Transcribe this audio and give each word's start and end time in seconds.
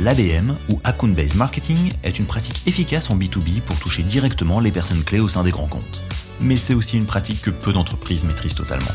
L'ABM, 0.00 0.56
ou 0.70 0.80
Account 0.82 1.10
Based 1.10 1.36
Marketing, 1.36 1.78
est 2.02 2.18
une 2.18 2.26
pratique 2.26 2.66
efficace 2.66 3.10
en 3.10 3.16
B2B 3.16 3.60
pour 3.60 3.78
toucher 3.78 4.02
directement 4.02 4.58
les 4.58 4.72
personnes 4.72 5.04
clés 5.04 5.20
au 5.20 5.28
sein 5.28 5.44
des 5.44 5.52
grands 5.52 5.68
comptes. 5.68 6.02
Mais 6.42 6.56
c'est 6.56 6.74
aussi 6.74 6.96
une 6.96 7.06
pratique 7.06 7.42
que 7.42 7.50
peu 7.50 7.72
d'entreprises 7.72 8.24
maîtrisent 8.24 8.56
totalement. 8.56 8.90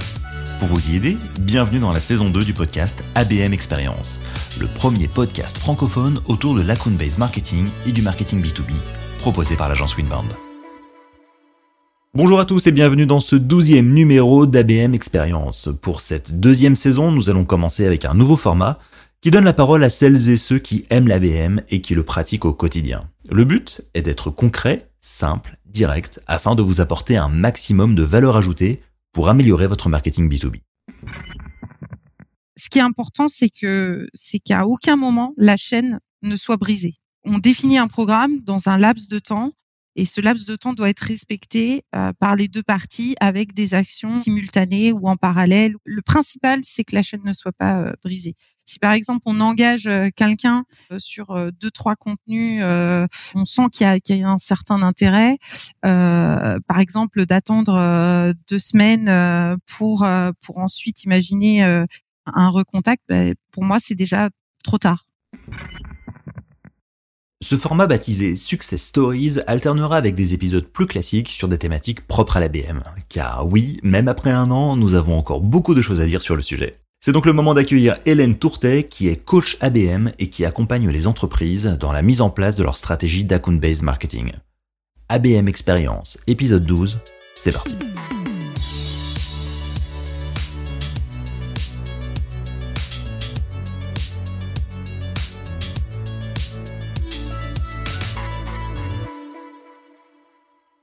Pour 0.60 0.68
vous 0.68 0.92
y 0.92 0.98
aider, 0.98 1.18
bienvenue 1.40 1.80
dans 1.80 1.94
la 1.94 2.02
saison 2.02 2.30
2 2.30 2.44
du 2.44 2.54
podcast 2.54 3.02
ABM 3.16 3.54
Experience, 3.54 4.20
le 4.60 4.68
premier 4.68 5.08
podcast 5.08 5.58
francophone 5.58 6.20
autour 6.28 6.54
de 6.54 6.62
l'account 6.62 6.92
based 6.92 7.18
marketing 7.18 7.66
et 7.88 7.94
du 7.94 8.02
marketing 8.02 8.44
B2B, 8.44 8.74
proposé 9.22 9.56
par 9.56 9.70
l'agence 9.70 9.96
Winbound. 9.96 10.28
Bonjour 12.14 12.42
à 12.42 12.46
tous 12.46 12.68
et 12.68 12.74
bienvenue 12.74 13.06
dans 13.06 13.22
ce 13.22 13.38
douzième 13.38 13.94
numéro 13.94 14.46
d'ABM 14.46 14.94
Experience. 14.94 15.70
Pour 15.82 16.02
cette 16.02 16.42
deuxième 16.42 16.76
saison, 16.76 17.12
nous 17.12 17.30
allons 17.30 17.46
commencer 17.46 17.86
avec 17.86 18.04
un 18.04 18.16
nouveau 18.16 18.36
format 18.36 18.80
qui 19.22 19.32
donne 19.32 19.44
la 19.44 19.54
parole 19.54 19.84
à 19.84 19.90
celles 19.90 20.30
et 20.30 20.38
ceux 20.38 20.60
qui 20.60 20.86
aiment 20.90 21.08
l'ABM 21.08 21.62
et 21.70 21.82
qui 21.82 21.94
le 21.94 22.04
pratiquent 22.04 22.46
au 22.46 22.54
quotidien. 22.54 23.10
Le 23.30 23.44
but 23.44 23.82
est 23.94 24.02
d'être 24.02 24.30
concret, 24.30 24.90
simple, 25.02 25.58
direct, 25.66 26.22
afin 26.26 26.56
de 26.56 26.62
vous 26.62 26.80
apporter 26.80 27.18
un 27.18 27.28
maximum 27.28 27.96
de 27.96 28.04
valeur 28.04 28.38
ajoutée 28.38 28.82
pour 29.12 29.30
améliorer 29.30 29.68
votre 29.68 29.90
marketing 29.90 30.30
B2B. 30.32 30.62
Ce 32.58 32.70
qui 32.70 32.80
est 32.80 32.84
important, 32.84 33.28
c'est 33.28 33.50
que 33.50 34.08
c'est 34.14 34.40
qu'à 34.40 34.66
aucun 34.66 34.96
moment 34.96 35.34
la 35.38 35.58
chaîne 35.58 36.00
ne 36.24 36.36
soit 36.36 36.58
brisée. 36.58 36.96
On 37.26 37.38
définit 37.38 37.78
un 37.78 37.88
programme 37.88 38.40
dans 38.46 38.70
un 38.70 38.78
laps 38.78 39.10
de 39.10 39.20
temps 39.20 39.52
et 40.00 40.06
ce 40.06 40.22
laps 40.22 40.46
de 40.46 40.56
temps 40.56 40.72
doit 40.72 40.88
être 40.88 41.02
respecté 41.02 41.84
euh, 41.94 42.14
par 42.18 42.38
les 42.38 42.48
deux 42.48 42.64
parties 42.64 43.18
avec 43.20 43.54
des 43.54 43.74
actions 43.74 44.18
simultanées 44.18 44.94
ou 44.94 45.10
en 45.10 45.18
parallèle. 45.18 45.76
Le 45.84 46.02
principal, 46.02 46.62
c'est 46.64 46.86
que 46.86 46.96
la 46.96 47.02
chaîne 47.02 47.24
ne 47.26 47.34
soit 47.34 47.52
pas 47.52 47.82
euh, 47.82 47.92
brisée. 48.02 48.36
Si 48.64 48.80
par 48.80 48.94
exemple 48.94 49.24
on 49.26 49.42
engage 49.42 49.88
euh, 49.88 50.08
quelqu'un 50.16 50.64
sur 51.00 51.52
deux 51.60 51.70
trois 51.72 51.98
contenus, 51.98 52.64
on 52.64 53.44
sent 53.44 53.64
qu'il 53.74 53.88
y, 53.88 54.14
y, 54.14 54.24
a 54.24 54.30
un 54.30 54.38
certain 54.38 54.84
intérêt. 54.84 55.38
par 55.82 56.80
exemple, 56.80 57.26
d'attendre 57.26 58.34
deux 58.50 58.60
semaines 58.60 59.58
pour 59.66 60.08
pour 60.46 60.60
ensuite 60.60 61.04
imaginer 61.04 61.64
un 62.26 62.50
recontact, 62.50 63.04
ben, 63.10 63.34
pour 63.52 63.66
moi 63.66 63.80
c'est 63.80 63.96
déjà 63.96 64.30
trop 64.64 64.78
tard. 64.78 65.10
Ce 67.42 67.56
format 67.56 67.88
baptisé 67.88 68.36
Success 68.36 68.84
Stories 68.84 69.38
alternera 69.48 69.96
avec 69.96 70.14
des 70.14 70.34
épisodes 70.34 70.66
plus 70.66 70.88
classiques 70.88 71.30
sur 71.30 71.48
des 71.48 71.58
thématiques 71.58 72.06
propres 72.06 72.36
à 72.36 72.42
la 72.42 72.50
BM. 72.50 72.84
Car 73.08 73.48
oui, 73.48 73.80
même 73.82 74.10
après 74.10 74.32
un 74.32 74.52
an, 74.52 74.76
nous 74.76 74.94
avons 74.94 75.18
encore 75.18 75.40
beaucoup 75.40 75.74
de 75.74 75.82
choses 75.82 76.02
à 76.02 76.06
dire 76.06 76.22
sur 76.22 76.36
le 76.36 76.42
sujet. 76.42 76.82
C'est 77.00 77.14
donc 77.14 77.26
le 77.26 77.32
moment 77.32 77.54
d'accueillir 77.54 77.98
Hélène 78.06 78.38
Tourtet, 78.38 78.84
qui 78.84 79.08
est 79.08 79.16
coach 79.16 79.56
ABM 79.62 80.12
et 80.20 80.30
qui 80.30 80.44
accompagne 80.44 80.90
les 80.90 81.08
entreprises 81.08 81.78
dans 81.80 81.94
la 81.94 82.02
mise 82.02 82.20
en 82.20 82.30
place 82.30 82.58
de 82.58 82.64
leur 82.64 82.78
stratégie 82.78 83.24
d'account-based 83.24 83.84
marketing. 83.84 84.34
ABM 85.08 85.48
Experience, 85.48 86.18
épisode 86.28 86.66
12, 86.66 87.00
c'est 87.36 87.54
parti. 87.54 87.76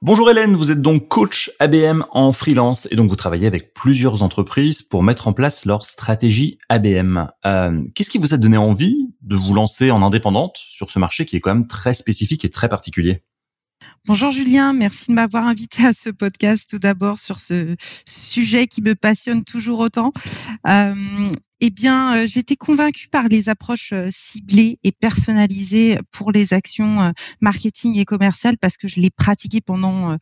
Bonjour 0.06 0.30
Hélène, 0.30 0.54
vous 0.54 0.70
êtes 0.70 0.80
donc 0.80 1.08
coach 1.08 1.50
ABM 1.58 2.04
en 2.12 2.30
freelance 2.30 2.86
et 2.92 2.94
donc 2.94 3.10
vous 3.10 3.16
travaillez 3.16 3.48
avec 3.48 3.74
plusieurs 3.74 4.22
entreprises 4.22 4.82
pour 4.82 5.02
mettre 5.02 5.26
en 5.26 5.32
place 5.32 5.64
leur 5.64 5.84
stratégie 5.84 6.60
ABM. 6.68 7.26
Euh, 7.44 7.82
Qu'est-ce 7.92 8.10
qui 8.10 8.18
vous 8.18 8.32
a 8.32 8.36
donné 8.36 8.56
envie 8.56 9.12
de 9.22 9.34
vous 9.34 9.52
lancer 9.52 9.90
en 9.90 10.02
indépendante 10.02 10.58
sur 10.58 10.90
ce 10.90 11.00
marché 11.00 11.24
qui 11.24 11.34
est 11.34 11.40
quand 11.40 11.52
même 11.52 11.66
très 11.66 11.92
spécifique 11.92 12.44
et 12.44 12.50
très 12.50 12.68
particulier? 12.68 13.24
Bonjour 14.06 14.30
Julien, 14.30 14.72
merci 14.72 15.06
de 15.08 15.14
m'avoir 15.14 15.46
invité 15.46 15.84
à 15.86 15.92
ce 15.92 16.10
podcast 16.10 16.68
tout 16.68 16.78
d'abord 16.78 17.18
sur 17.18 17.40
ce 17.40 17.74
sujet 18.06 18.66
qui 18.66 18.82
me 18.82 18.94
passionne 18.94 19.44
toujours 19.44 19.80
autant. 19.80 20.12
Euh, 20.68 20.94
eh 21.60 21.70
bien, 21.70 22.16
euh, 22.16 22.26
j'étais 22.26 22.56
convaincue 22.56 23.08
par 23.08 23.28
les 23.28 23.48
approches 23.48 23.92
euh, 23.92 24.08
ciblées 24.10 24.78
et 24.84 24.92
personnalisées 24.92 25.98
pour 26.12 26.30
les 26.30 26.52
actions 26.52 27.00
euh, 27.00 27.10
marketing 27.40 27.96
et 27.98 28.04
commerciales 28.04 28.58
parce 28.58 28.76
que 28.76 28.88
je 28.88 29.00
l'ai 29.00 29.10
pratiqué 29.10 29.60
pendant 29.60 30.16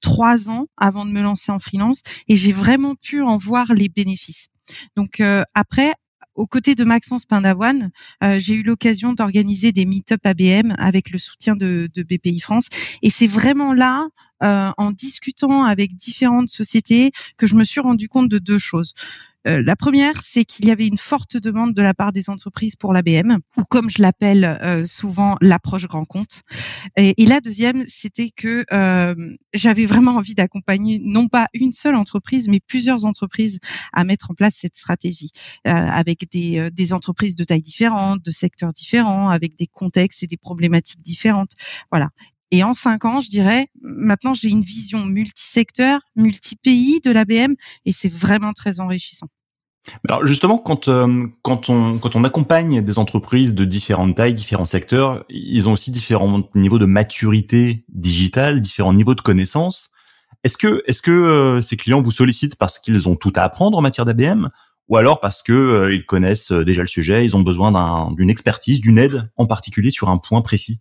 trois 0.00 0.50
ans 0.50 0.66
avant 0.76 1.04
de 1.04 1.10
me 1.10 1.22
lancer 1.22 1.52
en 1.52 1.58
freelance 1.58 2.00
et 2.28 2.36
j'ai 2.36 2.52
vraiment 2.52 2.94
pu 2.94 3.22
en 3.22 3.36
voir 3.36 3.72
les 3.74 3.88
bénéfices. 3.88 4.48
Donc 4.96 5.22
après, 5.54 5.94
aux 6.34 6.46
côtés 6.46 6.74
de 6.74 6.84
Maxence 6.84 7.26
Pindavoine, 7.26 7.90
j'ai 8.38 8.54
eu 8.54 8.62
l'occasion 8.62 9.12
d'organiser 9.12 9.72
des 9.72 9.84
meet-up 9.84 10.20
ABM 10.24 10.74
avec 10.78 11.10
le 11.10 11.18
soutien 11.18 11.56
de, 11.56 11.88
de 11.94 12.02
BPI 12.02 12.40
France. 12.40 12.66
Et 13.02 13.10
c'est 13.10 13.26
vraiment 13.26 13.74
là, 13.74 14.08
en 14.40 14.90
discutant 14.90 15.64
avec 15.64 15.96
différentes 15.96 16.48
sociétés, 16.48 17.12
que 17.36 17.46
je 17.46 17.54
me 17.54 17.64
suis 17.64 17.80
rendu 17.80 18.08
compte 18.08 18.28
de 18.28 18.38
deux 18.38 18.58
choses. 18.58 18.94
Euh, 19.48 19.62
la 19.64 19.76
première, 19.76 20.22
c'est 20.22 20.44
qu'il 20.44 20.66
y 20.66 20.70
avait 20.70 20.86
une 20.86 20.98
forte 20.98 21.36
demande 21.36 21.74
de 21.74 21.82
la 21.82 21.94
part 21.94 22.12
des 22.12 22.30
entreprises 22.30 22.76
pour 22.76 22.92
l'ABM, 22.92 23.38
ou 23.56 23.64
comme 23.64 23.90
je 23.90 24.00
l'appelle 24.00 24.44
euh, 24.62 24.84
souvent, 24.84 25.36
l'approche 25.40 25.86
grand 25.86 26.04
compte. 26.04 26.42
Et, 26.96 27.14
la 27.26 27.40
deuxième, 27.40 27.84
c'était 27.86 28.30
que 28.30 28.64
euh, 28.72 29.14
j'avais 29.54 29.86
vraiment 29.86 30.12
envie 30.12 30.34
d'accompagner 30.34 31.00
non 31.02 31.28
pas 31.28 31.46
une 31.54 31.72
seule 31.72 31.94
entreprise, 31.94 32.48
mais 32.48 32.60
plusieurs 32.60 33.06
entreprises 33.06 33.58
à 33.92 34.04
mettre 34.04 34.30
en 34.30 34.34
place 34.34 34.56
cette 34.56 34.76
stratégie, 34.76 35.30
avec 35.64 36.30
des, 36.30 36.70
des 36.70 36.92
entreprises 36.92 37.36
de 37.36 37.44
tailles 37.44 37.62
différentes, 37.62 38.22
de 38.22 38.30
secteurs 38.30 38.72
différents, 38.72 39.30
avec 39.30 39.56
des 39.56 39.66
contextes 39.66 40.22
et 40.22 40.26
des 40.26 40.36
problématiques 40.36 41.00
différentes. 41.00 41.52
Voilà. 41.90 42.10
Et 42.52 42.62
en 42.62 42.74
cinq 42.74 43.06
ans, 43.06 43.20
je 43.20 43.30
dirais, 43.30 43.68
maintenant 43.80 44.34
j'ai 44.34 44.50
une 44.50 44.60
vision 44.60 45.04
multisecteur, 45.06 46.00
multi-pays 46.16 47.00
de 47.00 47.10
l'ABM 47.10 47.54
et 47.86 47.92
c'est 47.92 48.12
vraiment 48.12 48.52
très 48.52 48.78
enrichissant. 48.78 49.26
Alors 50.06 50.26
justement, 50.26 50.58
quand 50.58 50.86
euh, 50.88 51.26
quand 51.40 51.70
on 51.70 51.98
quand 51.98 52.14
on 52.14 52.24
accompagne 52.24 52.82
des 52.82 52.98
entreprises 52.98 53.54
de 53.54 53.64
différentes 53.64 54.16
tailles, 54.16 54.34
différents 54.34 54.66
secteurs, 54.66 55.24
ils 55.30 55.66
ont 55.66 55.72
aussi 55.72 55.90
différents 55.90 56.46
niveaux 56.54 56.78
de 56.78 56.84
maturité 56.84 57.86
digitale, 57.88 58.60
différents 58.60 58.92
niveaux 58.92 59.14
de 59.14 59.22
connaissances. 59.22 59.90
Est-ce 60.44 60.58
que 60.58 60.84
est-ce 60.86 61.00
que 61.00 61.10
euh, 61.10 61.62
ces 61.62 61.78
clients 61.78 62.02
vous 62.02 62.12
sollicitent 62.12 62.56
parce 62.56 62.78
qu'ils 62.78 63.08
ont 63.08 63.16
tout 63.16 63.32
à 63.34 63.42
apprendre 63.42 63.78
en 63.78 63.80
matière 63.80 64.04
d'ABM 64.04 64.50
ou 64.88 64.98
alors 64.98 65.20
parce 65.20 65.42
que 65.42 65.52
euh, 65.52 65.94
ils 65.94 66.04
connaissent 66.04 66.52
déjà 66.52 66.82
le 66.82 66.88
sujet, 66.88 67.24
ils 67.24 67.34
ont 67.34 67.42
besoin 67.42 68.12
d'une 68.12 68.28
expertise, 68.28 68.82
d'une 68.82 68.98
aide 68.98 69.30
en 69.36 69.46
particulier 69.46 69.90
sur 69.90 70.10
un 70.10 70.18
point 70.18 70.42
précis? 70.42 70.80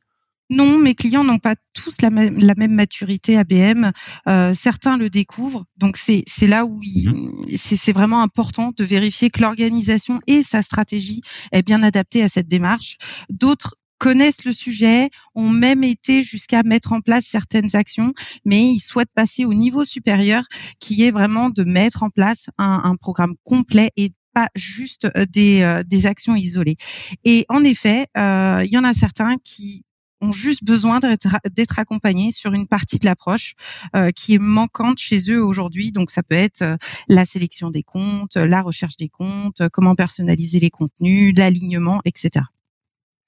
Non, 0.51 0.77
mes 0.77 0.95
clients 0.95 1.23
n'ont 1.23 1.39
pas 1.39 1.55
tous 1.73 2.01
la 2.01 2.09
même, 2.09 2.37
la 2.37 2.53
même 2.55 2.73
maturité 2.73 3.37
ABM. 3.37 3.91
Euh, 4.27 4.53
certains 4.53 4.97
le 4.97 5.09
découvrent. 5.09 5.65
Donc 5.77 5.97
c'est 5.97 6.25
là 6.41 6.65
où 6.65 6.81
mhm. 6.83 7.31
c'est 7.57 7.93
vraiment 7.93 8.21
important 8.21 8.71
de 8.75 8.83
vérifier 8.83 9.29
que 9.29 9.41
l'organisation 9.41 10.19
et 10.27 10.41
sa 10.41 10.61
stratégie 10.61 11.21
est 11.53 11.65
bien 11.65 11.81
adaptée 11.83 12.21
à 12.21 12.27
cette 12.27 12.47
démarche. 12.47 12.97
D'autres 13.29 13.75
connaissent 13.97 14.45
le 14.45 14.51
sujet, 14.51 15.09
ont 15.35 15.49
même 15.49 15.83
été 15.83 16.23
jusqu'à 16.23 16.63
mettre 16.63 16.91
en 16.91 17.01
place 17.01 17.25
certaines 17.25 17.75
actions, 17.75 18.13
mais 18.45 18.73
ils 18.73 18.79
souhaitent 18.79 19.13
passer 19.13 19.45
au 19.45 19.53
niveau 19.53 19.83
supérieur, 19.83 20.43
qui 20.79 21.03
est 21.03 21.11
vraiment 21.11 21.49
de 21.49 21.63
mettre 21.63 22.03
en 22.03 22.09
place 22.09 22.49
un, 22.57 22.81
un 22.83 22.95
programme 22.95 23.35
complet 23.45 23.91
et 23.97 24.11
pas 24.33 24.49
juste 24.55 25.07
euh, 25.15 25.25
des, 25.29 25.61
euh, 25.61 25.83
des 25.83 26.07
actions 26.07 26.35
isolées. 26.35 26.77
Et 27.23 27.45
en 27.49 27.63
effet, 27.63 28.07
euh, 28.17 28.63
il 28.65 28.71
y 28.71 28.77
en 28.77 28.83
a 28.83 28.93
certains 28.93 29.37
qui 29.43 29.83
ont 30.21 30.31
juste 30.31 30.63
besoin 30.63 30.99
d'être 30.99 31.79
accompagnés 31.79 32.31
sur 32.31 32.53
une 32.53 32.67
partie 32.67 32.99
de 32.99 33.05
l'approche 33.05 33.55
euh, 33.95 34.11
qui 34.11 34.35
est 34.35 34.41
manquante 34.41 34.99
chez 34.99 35.31
eux 35.31 35.43
aujourd'hui. 35.43 35.91
Donc 35.91 36.11
ça 36.11 36.23
peut 36.23 36.35
être 36.35 36.61
euh, 36.61 36.77
la 37.07 37.25
sélection 37.25 37.69
des 37.69 37.83
comptes, 37.83 38.35
la 38.35 38.61
recherche 38.61 38.97
des 38.97 39.09
comptes, 39.09 39.67
comment 39.69 39.95
personnaliser 39.95 40.59
les 40.59 40.69
contenus, 40.69 41.33
l'alignement, 41.35 42.01
etc. 42.05 42.45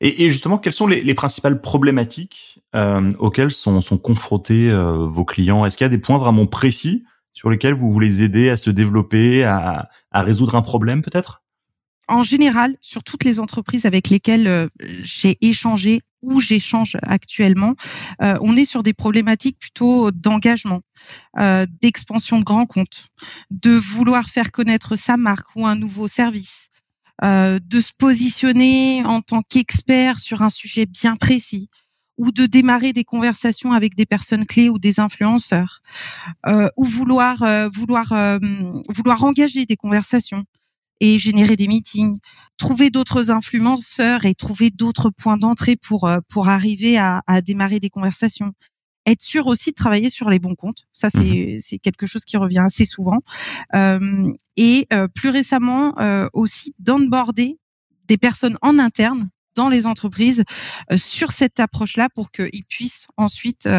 Et, 0.02 0.30
justement, 0.30 0.58
quelles 0.58 0.74
sont 0.74 0.88
les, 0.88 1.14
principales 1.14 1.62
problématiques 1.62 2.60
euh, 2.76 3.10
auxquelles 3.20 3.52
sont, 3.52 3.80
confrontés 3.98 4.70
vos 4.70 5.24
clients? 5.24 5.66
Est-ce 5.66 5.78
qu'il 5.78 5.86
y 5.86 5.88
a 5.88 5.90
des 5.90 5.98
points 5.98 6.18
vraiment 6.18 6.46
précis 6.46 7.06
sur 7.32 7.50
lesquels 7.50 7.74
vous 7.74 7.90
voulez 7.90 8.22
aider 8.22 8.50
à 8.50 8.58
se 8.58 8.70
développer, 8.70 9.46
à 9.46 9.88
résoudre 10.12 10.56
un 10.56 10.62
problème 10.62 11.04
peut-être? 11.04 11.44
En 12.08 12.24
général, 12.24 12.76
sur 12.82 13.04
toutes 13.04 13.24
les 13.24 13.40
entreprises 13.40 13.86
avec 13.86 14.10
lesquelles 14.10 14.48
euh, 14.48 14.68
j'ai 15.02 15.38
échangé 15.42 16.02
ou 16.24 16.40
j'échange 16.40 16.98
actuellement, 17.04 17.76
euh, 18.22 18.34
on 18.42 18.58
est 18.58 18.66
sur 18.66 18.82
des 18.82 18.94
problématiques 18.94 19.60
plutôt 19.60 20.12
d'engagement, 20.12 20.82
euh, 21.40 21.66
d'expansion 21.82 22.40
de 22.40 22.44
grands 22.44 22.66
comptes, 22.66 23.08
de 23.52 23.72
vouloir 23.72 24.30
faire 24.30 24.52
connaître 24.52 24.96
sa 24.96 25.18
marque 25.18 25.56
ou 25.56 25.68
un 25.68 25.76
nouveau 25.76 26.08
service, 26.08 26.70
de 27.22 27.80
se 27.80 27.94
positionner 27.98 29.06
en 29.06 29.22
tant 29.22 29.44
qu'expert 29.44 30.20
sur 30.20 30.42
un 30.42 30.50
sujet 30.50 30.86
bien 30.86 31.16
précis 31.16 31.70
ou 32.18 32.32
de 32.32 32.48
démarrer 32.48 32.92
des 32.92 33.06
conversations 33.06 33.72
avec 33.72 33.96
des 33.96 34.06
personnes 34.06 34.46
clés 34.46 34.68
ou 34.68 34.78
des 34.78 35.00
influenceurs, 35.00 35.82
ou 36.76 36.84
vouloir 36.84 37.38
vouloir 37.72 38.40
vouloir 38.90 39.24
engager 39.24 39.66
des 39.66 39.78
conversations 39.78 40.44
et 41.04 41.20
générer 41.20 41.56
des 41.56 41.68
meetings, 41.68 42.18
trouver 42.58 42.90
d'autres 42.90 43.30
influenceurs 43.30 44.26
et 44.26 44.34
trouver 44.34 44.70
d'autres 44.70 45.10
points 45.10 45.38
d'entrée 45.38 45.76
pour 45.76 46.10
pour 46.30 46.48
arriver 46.48 46.98
à, 46.98 47.22
à 47.28 47.42
démarrer 47.42 47.80
des 47.80 47.90
conversations 47.90 48.54
être 49.06 49.22
sûr 49.22 49.48
aussi 49.48 49.72
de 49.72 49.76
travailler 49.76 50.10
sur 50.10 50.30
les 50.30 50.40
bons 50.40 50.56
comptes. 50.56 50.86
Ça, 50.92 51.10
c'est 51.10 51.20
mmh 51.20 51.80
quelque 51.82 52.06
chose 52.06 52.24
qui 52.24 52.38
revient 52.38 52.60
assez 52.60 52.86
souvent. 52.86 53.20
Euh, 53.76 54.32
et 54.58 54.88
euh, 54.94 55.08
plus 55.08 55.30
récemment, 55.30 55.94
euh, 56.00 56.28
aussi 56.34 56.74
d'onboarder 56.80 57.58
des 58.08 58.18
personnes 58.18 58.58
en 58.62 58.80
interne 58.80 59.30
dans 59.56 59.70
les 59.70 59.86
entreprises 59.86 60.44
sur 60.96 61.32
cette 61.32 61.60
approche-là 61.60 62.10
pour 62.16 62.32
qu'ils 62.32 62.66
puissent 62.68 63.06
ensuite 63.18 63.70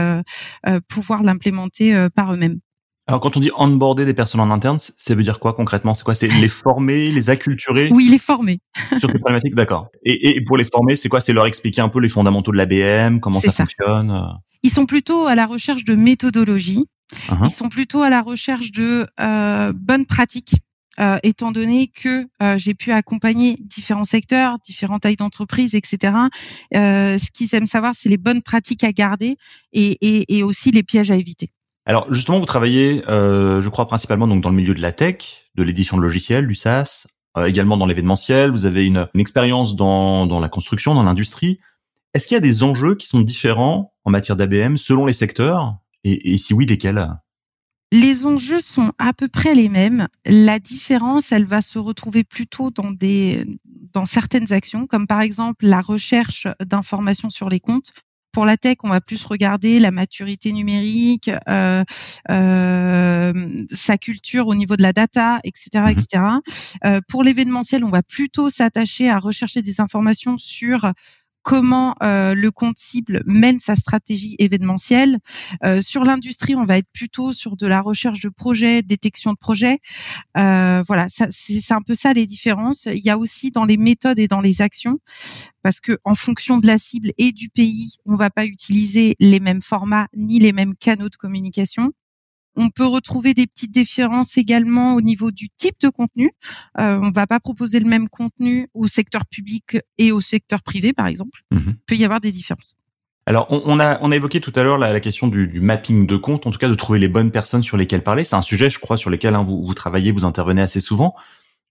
pouvoir 0.88 1.22
l'implémenter 1.24 2.08
par 2.14 2.32
eux-mêmes. 2.32 2.60
Alors 3.06 3.20
quand 3.20 3.36
on 3.36 3.40
dit 3.40 3.50
onboarder 3.56 4.06
des 4.06 4.14
personnes 4.14 4.40
en 4.40 4.50
interne, 4.50 4.78
ça 4.78 5.14
veut 5.14 5.22
dire 5.22 5.38
quoi 5.38 5.52
concrètement? 5.52 5.92
C'est 5.94 6.04
quoi? 6.04 6.14
C'est 6.14 6.28
les 6.28 6.48
former, 6.48 7.10
les 7.10 7.28
acculturer? 7.28 7.90
Oui, 7.92 8.08
les 8.08 8.18
former. 8.18 8.60
sur 8.98 9.10
ces 9.10 9.18
problématiques, 9.18 9.54
d'accord. 9.54 9.88
Et, 10.04 10.36
et, 10.36 10.40
pour 10.40 10.56
les 10.56 10.64
former, 10.64 10.96
c'est 10.96 11.08
quoi? 11.10 11.20
C'est 11.20 11.34
leur 11.34 11.46
expliquer 11.46 11.82
un 11.82 11.90
peu 11.90 12.00
les 12.00 12.08
fondamentaux 12.08 12.50
de 12.50 12.56
l'ABM, 12.56 13.20
comment 13.20 13.40
ça, 13.40 13.50
ça, 13.50 13.64
fonctionne 13.64 14.38
ils 14.64 14.70
sont 14.70 14.86
plutôt 14.86 15.26
à 15.26 15.36
la 15.36 15.46
recherche 15.46 15.84
de 15.84 15.94
méthodologie. 15.94 16.86
Uh-huh. 17.28 17.44
Ils 17.44 17.50
sont 17.50 17.68
plutôt 17.68 18.02
à 18.02 18.10
la 18.10 18.22
recherche 18.22 18.72
de 18.72 19.06
euh, 19.20 19.72
bonnes 19.76 20.06
pratiques. 20.06 20.54
Euh, 21.00 21.18
étant 21.24 21.50
donné 21.50 21.88
que 21.88 22.24
euh, 22.40 22.56
j'ai 22.56 22.72
pu 22.72 22.92
accompagner 22.92 23.56
différents 23.60 24.04
secteurs, 24.04 24.58
différentes 24.64 25.02
tailles 25.02 25.16
d'entreprise, 25.16 25.74
etc. 25.74 26.12
Euh, 26.72 27.18
ce 27.18 27.32
qu'ils 27.32 27.52
aiment 27.52 27.66
savoir, 27.66 27.94
c'est 27.96 28.08
les 28.08 28.16
bonnes 28.16 28.42
pratiques 28.42 28.84
à 28.84 28.92
garder 28.92 29.36
et, 29.72 29.98
et, 30.00 30.36
et, 30.36 30.44
aussi 30.44 30.70
les 30.70 30.84
pièges 30.84 31.10
à 31.10 31.16
éviter. 31.16 31.50
Alors 31.86 32.12
justement, 32.12 32.38
vous 32.38 32.46
travaillez, 32.46 33.02
euh, 33.08 33.60
je 33.60 33.68
crois 33.68 33.86
principalement 33.86 34.26
donc 34.26 34.42
dans 34.42 34.50
le 34.50 34.56
milieu 34.56 34.74
de 34.74 34.80
la 34.80 34.92
tech, 34.92 35.50
de 35.54 35.62
l'édition 35.62 35.96
de 35.96 36.02
logiciels, 36.02 36.46
du 36.46 36.54
SaaS, 36.54 37.06
euh, 37.36 37.44
également 37.46 37.76
dans 37.76 37.86
l'événementiel. 37.86 38.50
Vous 38.50 38.64
avez 38.64 38.86
une, 38.86 39.06
une 39.12 39.20
expérience 39.20 39.76
dans, 39.76 40.26
dans 40.26 40.40
la 40.40 40.48
construction, 40.48 40.94
dans 40.94 41.02
l'industrie. 41.02 41.60
Est-ce 42.14 42.26
qu'il 42.26 42.36
y 42.36 42.38
a 42.38 42.40
des 42.40 42.62
enjeux 42.62 42.94
qui 42.94 43.06
sont 43.06 43.20
différents 43.20 43.92
en 44.04 44.10
matière 44.10 44.36
d'ABM 44.36 44.76
selon 44.76 45.04
les 45.04 45.12
secteurs 45.12 45.76
et, 46.04 46.36
si 46.36 46.52
oui, 46.54 46.66
lesquels? 46.66 47.08
Les 47.90 48.26
enjeux 48.26 48.60
sont 48.60 48.92
à 48.98 49.12
peu 49.12 49.26
près 49.28 49.54
les 49.54 49.68
mêmes. 49.68 50.06
La 50.26 50.58
différence, 50.58 51.32
elle 51.32 51.46
va 51.46 51.62
se 51.62 51.78
retrouver 51.78 52.24
plutôt 52.24 52.70
dans 52.70 52.90
des 52.90 53.46
dans 53.92 54.04
certaines 54.04 54.52
actions, 54.52 54.86
comme 54.86 55.06
par 55.06 55.20
exemple 55.20 55.66
la 55.66 55.80
recherche 55.80 56.46
d'informations 56.60 57.30
sur 57.30 57.48
les 57.48 57.60
comptes. 57.60 57.92
Pour 58.34 58.46
la 58.46 58.56
tech, 58.56 58.78
on 58.82 58.88
va 58.88 59.00
plus 59.00 59.24
regarder 59.24 59.78
la 59.78 59.92
maturité 59.92 60.50
numérique, 60.50 61.30
euh, 61.48 61.84
euh, 62.30 63.32
sa 63.70 63.96
culture 63.96 64.48
au 64.48 64.56
niveau 64.56 64.74
de 64.74 64.82
la 64.82 64.92
data, 64.92 65.38
etc., 65.44 65.84
etc. 65.90 66.04
Mhm. 66.14 66.40
Euh, 66.84 67.00
pour 67.08 67.22
l'événementiel, 67.22 67.84
on 67.84 67.90
va 67.90 68.02
plutôt 68.02 68.48
s'attacher 68.48 69.08
à 69.08 69.18
rechercher 69.18 69.62
des 69.62 69.80
informations 69.80 70.36
sur 70.36 70.92
comment 71.44 71.94
euh, 72.02 72.34
le 72.34 72.50
compte 72.50 72.78
cible 72.78 73.22
mène 73.26 73.60
sa 73.60 73.76
stratégie 73.76 74.34
événementielle. 74.38 75.18
Euh, 75.62 75.80
sur 75.82 76.02
l'industrie, 76.02 76.56
on 76.56 76.64
va 76.64 76.78
être 76.78 76.88
plutôt 76.92 77.32
sur 77.32 77.56
de 77.56 77.66
la 77.66 77.82
recherche 77.82 78.20
de 78.20 78.30
projets, 78.30 78.82
détection 78.82 79.32
de 79.32 79.36
projets. 79.36 79.78
Euh, 80.38 80.82
voilà, 80.86 81.06
c'est 81.08 81.72
un 81.72 81.82
peu 81.82 81.94
ça 81.94 82.14
les 82.14 82.26
différences. 82.26 82.86
Il 82.86 83.04
y 83.04 83.10
a 83.10 83.18
aussi 83.18 83.50
dans 83.50 83.64
les 83.64 83.76
méthodes 83.76 84.18
et 84.18 84.26
dans 84.26 84.40
les 84.40 84.62
actions, 84.62 84.98
parce 85.62 85.80
que 85.80 85.98
en 86.04 86.14
fonction 86.14 86.56
de 86.56 86.66
la 86.66 86.78
cible 86.78 87.12
et 87.18 87.30
du 87.30 87.50
pays, 87.50 87.96
on 88.06 88.16
va 88.16 88.30
pas 88.30 88.46
utiliser 88.46 89.14
les 89.20 89.38
mêmes 89.38 89.62
formats 89.62 90.08
ni 90.16 90.40
les 90.40 90.52
mêmes 90.52 90.74
canaux 90.74 91.10
de 91.10 91.16
communication. 91.16 91.92
On 92.56 92.70
peut 92.70 92.86
retrouver 92.86 93.34
des 93.34 93.46
petites 93.46 93.72
différences 93.72 94.36
également 94.36 94.94
au 94.94 95.00
niveau 95.00 95.30
du 95.30 95.48
type 95.56 95.80
de 95.80 95.88
contenu. 95.88 96.30
Euh, 96.78 97.00
on 97.02 97.10
va 97.10 97.26
pas 97.26 97.40
proposer 97.40 97.80
le 97.80 97.88
même 97.88 98.08
contenu 98.08 98.68
au 98.74 98.86
secteur 98.86 99.26
public 99.26 99.78
et 99.98 100.12
au 100.12 100.20
secteur 100.20 100.62
privé, 100.62 100.92
par 100.92 101.06
exemple. 101.06 101.40
Mhm. 101.50 101.62
Il 101.68 101.84
peut 101.86 101.96
y 101.96 102.04
avoir 102.04 102.20
des 102.20 102.32
différences. 102.32 102.74
Alors, 103.26 103.46
on, 103.50 103.80
a, 103.80 103.98
on 104.02 104.10
a 104.10 104.16
évoqué 104.16 104.40
tout 104.40 104.52
à 104.54 104.62
l'heure 104.62 104.76
la, 104.76 105.00
question 105.00 105.28
du, 105.28 105.60
mapping 105.60 106.06
de 106.06 106.16
compte, 106.16 106.46
en 106.46 106.50
tout 106.50 106.58
cas 106.58 106.68
de 106.68 106.74
trouver 106.74 106.98
les 106.98 107.08
bonnes 107.08 107.30
personnes 107.30 107.62
sur 107.62 107.78
lesquelles 107.78 108.02
parler. 108.02 108.22
C'est 108.22 108.36
un 108.36 108.42
sujet, 108.42 108.68
je 108.68 108.78
crois, 108.78 108.98
sur 108.98 109.08
lequel 109.08 109.34
hein, 109.34 109.42
vous, 109.42 109.64
vous 109.64 109.74
travaillez, 109.74 110.12
vous 110.12 110.26
intervenez 110.26 110.60
assez 110.60 110.80
souvent. 110.80 111.14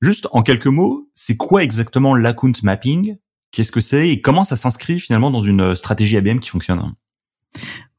Juste 0.01 0.27
en 0.31 0.41
quelques 0.41 0.68
mots, 0.68 1.09
c'est 1.13 1.38
quoi 1.38 1.63
exactement 1.63 2.15
l'account 2.15 2.53
mapping? 2.63 3.18
Qu'est-ce 3.51 3.71
que 3.71 3.81
c'est? 3.81 4.09
Et 4.09 4.19
comment 4.19 4.44
ça 4.44 4.57
s'inscrit 4.57 5.00
finalement 5.00 5.30
dans 5.30 5.41
une 5.41 5.75
stratégie 5.75 6.18
ABM 6.18 6.39
qui 6.39 6.50
fonctionne? 6.50 6.94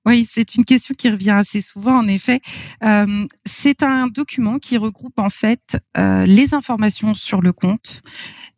Oui, 0.06 0.26
c'est 0.30 0.54
une 0.54 0.64
question 0.64 0.94
qui 0.94 1.08
revient 1.08 1.30
assez 1.30 1.62
souvent, 1.62 1.96
en 1.98 2.06
effet. 2.06 2.40
Euh, 2.82 3.26
c'est 3.46 3.82
un 3.82 4.06
document 4.08 4.58
qui 4.58 4.76
regroupe 4.76 5.18
en 5.18 5.30
fait 5.30 5.78
euh, 5.96 6.26
les 6.26 6.52
informations 6.52 7.14
sur 7.14 7.40
le 7.40 7.52
compte, 7.52 8.02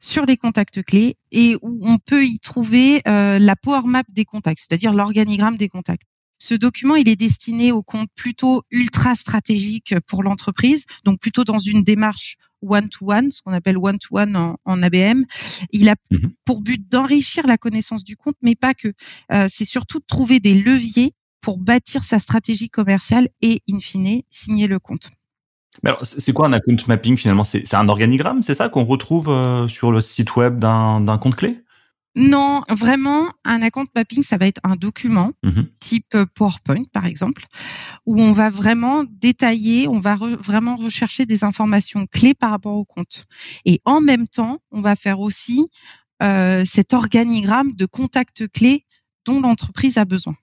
sur 0.01 0.27
les 0.27 0.37
contacts 0.37 0.83
clés, 0.83 1.17
et 1.31 1.57
où 1.63 1.81
on 1.83 1.99
peut 1.99 2.25
y 2.25 2.39
trouver 2.39 3.03
euh, 3.07 3.39
la 3.39 3.55
power 3.55 3.83
map 3.85 4.03
des 4.09 4.25
contacts, 4.25 4.59
c'est-à-dire 4.59 4.93
l'organigramme 4.93 5.57
des 5.57 5.69
contacts. 5.69 6.03
Ce 6.39 6.55
document, 6.55 6.97
il 6.97 7.09
est 7.09 7.17
destiné 7.17 7.73
aux 7.73 7.83
comptes 7.83 8.11
plutôt 8.15 8.63
ultra 8.71 9.15
stratégiques 9.15 9.95
pour 10.07 10.23
l'entreprise, 10.23 10.85
donc 11.05 11.19
plutôt 11.19 11.45
dans 11.45 11.59
une 11.59 11.83
démarche 11.83 12.37
one-to-one, 12.63 13.31
ce 13.31 13.43
qu'on 13.43 13.53
appelle 13.53 13.79
one-to-one 13.79 14.37
en, 14.37 14.57
en, 14.65 14.83
ABM. 14.83 15.25
Il 15.73 15.89
a 15.89 15.95
mhm. 16.11 16.33
pour 16.45 16.61
but 16.61 16.91
d'enrichir 16.91 17.47
la 17.47 17.57
connaissance 17.57 18.05
du 18.05 18.17
compte, 18.17 18.37
mais 18.43 18.55
pas 18.55 18.75
que. 18.75 18.89
Euh, 19.33 19.47
c'est 19.51 19.65
surtout 19.65 19.99
de 19.99 20.05
trouver 20.07 20.41
des 20.41 20.55
leviers 20.55 21.13
pour 21.41 21.59
bâtir 21.59 22.05
sa 22.05 22.19
stratégie 22.19 22.69
commerciale 22.69 23.29
et, 23.41 23.63
in 23.71 23.79
fine, 23.79 24.23
signer 24.31 24.67
le 24.67 24.79
compte. 24.79 25.11
Mais 25.83 25.91
alors, 25.91 26.05
c'est 26.05 26.33
quoi 26.33 26.47
un 26.47 26.53
account 26.53 26.77
mapping 26.89 27.17
finalement? 27.17 27.45
C'est 27.45 27.75
un 27.75 27.89
organigramme, 27.89 28.43
c'est 28.43 28.55
ça 28.55 28.69
qu'on 28.69 28.85
retrouve 28.85 29.29
euh, 29.29 29.69
sur 29.69 29.93
le 29.93 30.01
site 30.01 30.37
web 30.37 30.59
d'un 30.59 31.19
compte 31.19 31.37
clé? 31.37 31.63
Non, 32.19 32.63
vraiment, 32.71 33.29
un 33.45 33.61
account 33.61 33.85
mapping, 33.95 34.23
ça 34.23 34.39
va 34.39 34.47
être 34.47 34.61
un 34.65 34.75
document 34.75 35.33
mhm. 35.43 35.69
type 35.81 36.17
PowerPoint, 36.35 36.85
par 36.91 37.05
exemple, 37.05 37.45
où 38.07 38.19
on 38.19 38.33
va 38.33 38.49
vraiment 38.49 39.05
détailler, 39.05 39.87
on 39.87 39.99
va 39.99 40.17
vraiment 40.17 40.77
rechercher 40.77 41.27
des 41.27 41.45
informations 41.45 42.07
clés 42.07 42.33
par 42.33 42.53
rapport 42.53 42.75
au 42.75 42.87
compte. 42.87 43.27
Et 43.67 43.83
en 43.85 44.01
même 44.01 44.27
temps, 44.27 44.61
on 44.71 44.81
va 44.81 44.97
faire 44.97 45.21
aussi 45.21 45.69
euh, 46.23 46.65
cet 46.65 46.95
organigramme 46.95 47.73
de 47.73 47.85
contacts 47.85 48.49
clés 48.49 48.87
dont 49.27 49.43
l'entreprise 49.43 49.99
a 49.99 50.07
besoin. 50.07 50.35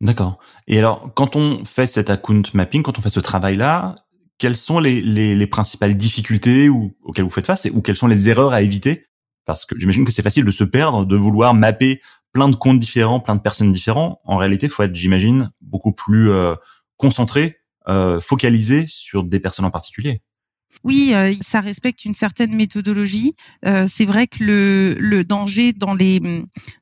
D'accord. 0.00 0.38
Et 0.66 0.78
alors, 0.78 1.12
quand 1.14 1.36
on 1.36 1.64
fait 1.64 1.86
cet 1.86 2.08
account 2.08 2.42
mapping, 2.54 2.82
quand 2.82 2.98
on 2.98 3.02
fait 3.02 3.10
ce 3.10 3.20
travail-là, 3.20 3.96
quelles 4.38 4.56
sont 4.56 4.78
les, 4.78 5.02
les, 5.02 5.36
les 5.36 5.46
principales 5.46 5.96
difficultés 5.96 6.70
ou, 6.70 6.96
auxquelles 7.02 7.24
vous 7.24 7.30
faites 7.30 7.46
face 7.46 7.66
et, 7.66 7.70
ou 7.70 7.82
quelles 7.82 7.96
sont 7.96 8.06
les 8.06 8.30
erreurs 8.30 8.52
à 8.52 8.62
éviter? 8.62 9.06
Parce 9.44 9.66
que 9.66 9.78
j'imagine 9.78 10.06
que 10.06 10.12
c'est 10.12 10.22
facile 10.22 10.44
de 10.44 10.50
se 10.50 10.64
perdre, 10.64 11.04
de 11.04 11.16
vouloir 11.16 11.52
mapper 11.52 12.00
plein 12.32 12.48
de 12.48 12.56
comptes 12.56 12.80
différents, 12.80 13.20
plein 13.20 13.36
de 13.36 13.40
personnes 13.40 13.72
différentes. 13.72 14.18
En 14.24 14.38
réalité, 14.38 14.68
faut 14.68 14.82
être, 14.82 14.94
j'imagine, 14.94 15.50
beaucoup 15.60 15.92
plus 15.92 16.30
euh, 16.30 16.54
concentré, 16.96 17.58
euh, 17.88 18.20
focalisé 18.20 18.86
sur 18.86 19.24
des 19.24 19.40
personnes 19.40 19.66
en 19.66 19.70
particulier. 19.70 20.22
Oui, 20.84 21.12
euh, 21.14 21.32
ça 21.42 21.60
respecte 21.60 22.04
une 22.04 22.14
certaine 22.14 22.54
méthodologie. 22.54 23.34
Euh, 23.66 23.86
c'est 23.88 24.04
vrai 24.04 24.26
que 24.26 24.42
le, 24.42 24.94
le, 24.98 25.24
danger 25.24 25.72
dans 25.72 25.94
les 25.94 26.20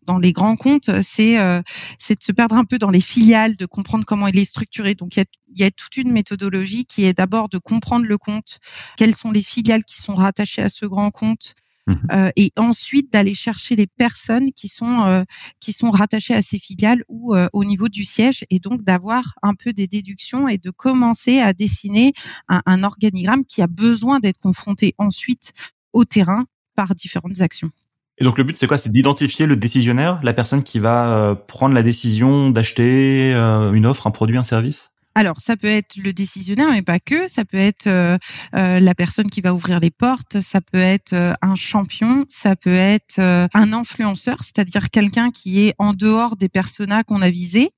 dans 0.04 0.18
les 0.18 0.32
grands 0.32 0.56
comptes, 0.56 0.90
c'est 1.02 1.38
euh, 1.38 1.62
c'est 1.98 2.18
de 2.18 2.22
se 2.22 2.32
perdre 2.32 2.56
un 2.56 2.64
peu 2.64 2.78
dans 2.78 2.90
les 2.90 3.00
filiales, 3.00 3.56
de 3.56 3.66
comprendre 3.66 4.04
comment 4.04 4.28
il 4.28 4.38
est 4.38 4.44
structuré. 4.44 4.94
Donc 4.94 5.16
il 5.16 5.20
y 5.20 5.22
a, 5.22 5.26
il 5.54 5.60
y 5.60 5.64
a 5.64 5.70
toute 5.70 5.96
une 5.96 6.12
méthodologie 6.12 6.84
qui 6.84 7.04
est 7.04 7.14
d'abord 7.14 7.48
de 7.48 7.58
comprendre 7.58 8.06
le 8.06 8.18
compte, 8.18 8.58
quelles 8.96 9.14
sont 9.14 9.32
les 9.32 9.42
filiales 9.42 9.84
qui 9.84 9.96
sont 9.96 10.14
rattachées 10.14 10.62
à 10.62 10.68
ce 10.68 10.86
grand 10.86 11.10
compte, 11.10 11.54
Mhm. 11.88 11.96
Euh, 12.12 12.30
et 12.36 12.52
ensuite 12.58 13.10
d'aller 13.10 13.34
chercher 13.34 13.74
les 13.74 13.86
personnes 13.86 14.52
qui 14.52 14.68
sont 14.68 15.06
euh, 15.06 15.24
qui 15.58 15.72
sont 15.72 15.90
rattachées 15.90 16.34
à 16.34 16.42
ces 16.42 16.58
filiales 16.58 17.02
ou 17.08 17.34
euh, 17.34 17.48
au 17.54 17.64
niveau 17.64 17.88
du 17.88 18.04
siège 18.04 18.44
et 18.50 18.58
donc 18.58 18.82
d'avoir 18.82 19.34
un 19.42 19.54
peu 19.54 19.72
des 19.72 19.86
déductions 19.86 20.48
et 20.48 20.58
de 20.58 20.70
commencer 20.70 21.40
à 21.40 21.54
dessiner 21.54 22.12
un, 22.48 22.60
un 22.66 22.82
organigramme 22.84 23.46
qui 23.46 23.62
a 23.62 23.66
besoin 23.66 24.20
d'être 24.20 24.38
confronté 24.38 24.94
ensuite 24.98 25.54
au 25.94 26.04
terrain 26.04 26.44
par 26.76 26.94
différentes 26.94 27.40
actions. 27.40 27.70
Et 28.18 28.24
donc 28.24 28.36
le 28.36 28.44
but 28.44 28.58
c'est 28.58 28.66
quoi? 28.66 28.76
C'est 28.76 28.92
d'identifier 28.92 29.46
le 29.46 29.56
décisionnaire, 29.56 30.20
la 30.22 30.34
personne 30.34 30.62
qui 30.62 30.80
va 30.80 31.42
prendre 31.46 31.74
la 31.74 31.82
décision 31.82 32.50
d'acheter 32.50 33.32
une 33.32 33.86
offre, 33.86 34.06
un 34.06 34.10
produit, 34.10 34.36
un 34.36 34.42
service? 34.42 34.90
Alors, 35.18 35.40
ça 35.40 35.56
peut 35.56 35.66
être 35.66 35.96
le 35.96 36.12
décisionnaire, 36.12 36.70
mais 36.70 36.82
pas 36.82 37.00
que. 37.00 37.26
Ça 37.26 37.44
peut 37.44 37.56
être 37.56 37.88
euh, 37.88 38.16
euh, 38.54 38.78
la 38.78 38.94
personne 38.94 39.28
qui 39.28 39.40
va 39.40 39.52
ouvrir 39.52 39.80
les 39.80 39.90
portes. 39.90 40.40
Ça 40.40 40.60
peut 40.60 40.78
être 40.78 41.12
euh, 41.12 41.34
un 41.42 41.56
champion. 41.56 42.24
Ça 42.28 42.54
peut 42.54 42.70
être 42.70 43.18
un 43.18 43.72
influenceur, 43.72 44.44
c'est-à-dire 44.44 44.90
quelqu'un 44.90 45.32
qui 45.32 45.66
est 45.66 45.74
en 45.78 45.92
dehors 45.92 46.36
des 46.36 46.48
personas 46.48 47.02
qu'on 47.02 47.20
a 47.20 47.30
visés, 47.30 47.72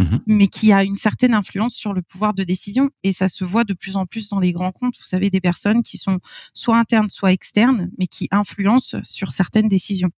mhm. 0.00 0.18
mais 0.26 0.48
qui 0.48 0.72
a 0.72 0.82
une 0.82 0.96
certaine 0.96 1.32
influence 1.32 1.76
sur 1.76 1.92
le 1.92 2.02
pouvoir 2.02 2.34
de 2.34 2.42
décision. 2.42 2.90
Et 3.04 3.12
ça 3.12 3.28
se 3.28 3.44
voit 3.44 3.62
de 3.62 3.74
plus 3.74 3.96
en 3.96 4.04
plus 4.04 4.28
dans 4.28 4.40
les 4.40 4.50
grands 4.50 4.72
comptes. 4.72 4.96
Vous 4.98 5.04
savez, 5.04 5.30
des 5.30 5.40
personnes 5.40 5.84
qui 5.84 5.96
sont 5.96 6.18
soit 6.54 6.76
internes, 6.76 7.08
soit 7.08 7.30
externes, 7.30 7.88
mais 7.98 8.08
qui 8.08 8.26
influencent 8.32 8.98
sur 9.04 9.30
certaines 9.30 9.68
décisions. 9.68 10.10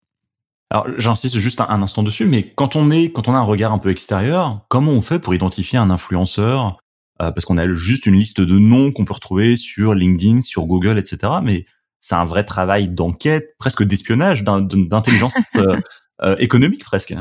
Alors 0.72 0.86
j'insiste 0.96 1.36
juste 1.36 1.60
un, 1.60 1.82
instant 1.82 2.02
dessus, 2.02 2.24
mais 2.24 2.50
quand 2.54 2.76
on 2.76 2.90
est, 2.90 3.12
quand 3.12 3.28
on 3.28 3.34
a 3.34 3.38
un 3.38 3.42
regard 3.42 3.74
un 3.74 3.78
peu 3.78 3.90
extérieur, 3.90 4.64
comment 4.70 4.92
on 4.92 5.02
fait 5.02 5.18
pour 5.18 5.34
identifier 5.34 5.78
un 5.78 5.90
influenceur? 5.90 6.78
Euh, 7.20 7.30
Parce 7.30 7.44
qu'on 7.44 7.58
a 7.58 7.70
juste 7.74 8.06
une 8.06 8.14
liste 8.14 8.40
de 8.40 8.58
noms 8.58 8.90
qu'on 8.90 9.04
peut 9.04 9.12
retrouver 9.12 9.58
sur 9.58 9.92
LinkedIn, 9.92 10.40
sur 10.40 10.64
Google, 10.64 10.98
etc. 10.98 11.34
Mais 11.42 11.66
c'est 12.00 12.14
un 12.14 12.24
vrai 12.24 12.44
travail 12.44 12.88
d'enquête, 12.88 13.54
presque 13.58 13.82
d'espionnage, 13.82 14.44
d'intelligence 14.44 15.36
euh, 15.56 15.76
euh, 16.22 16.36
économique 16.38 16.84
presque. 16.84 17.14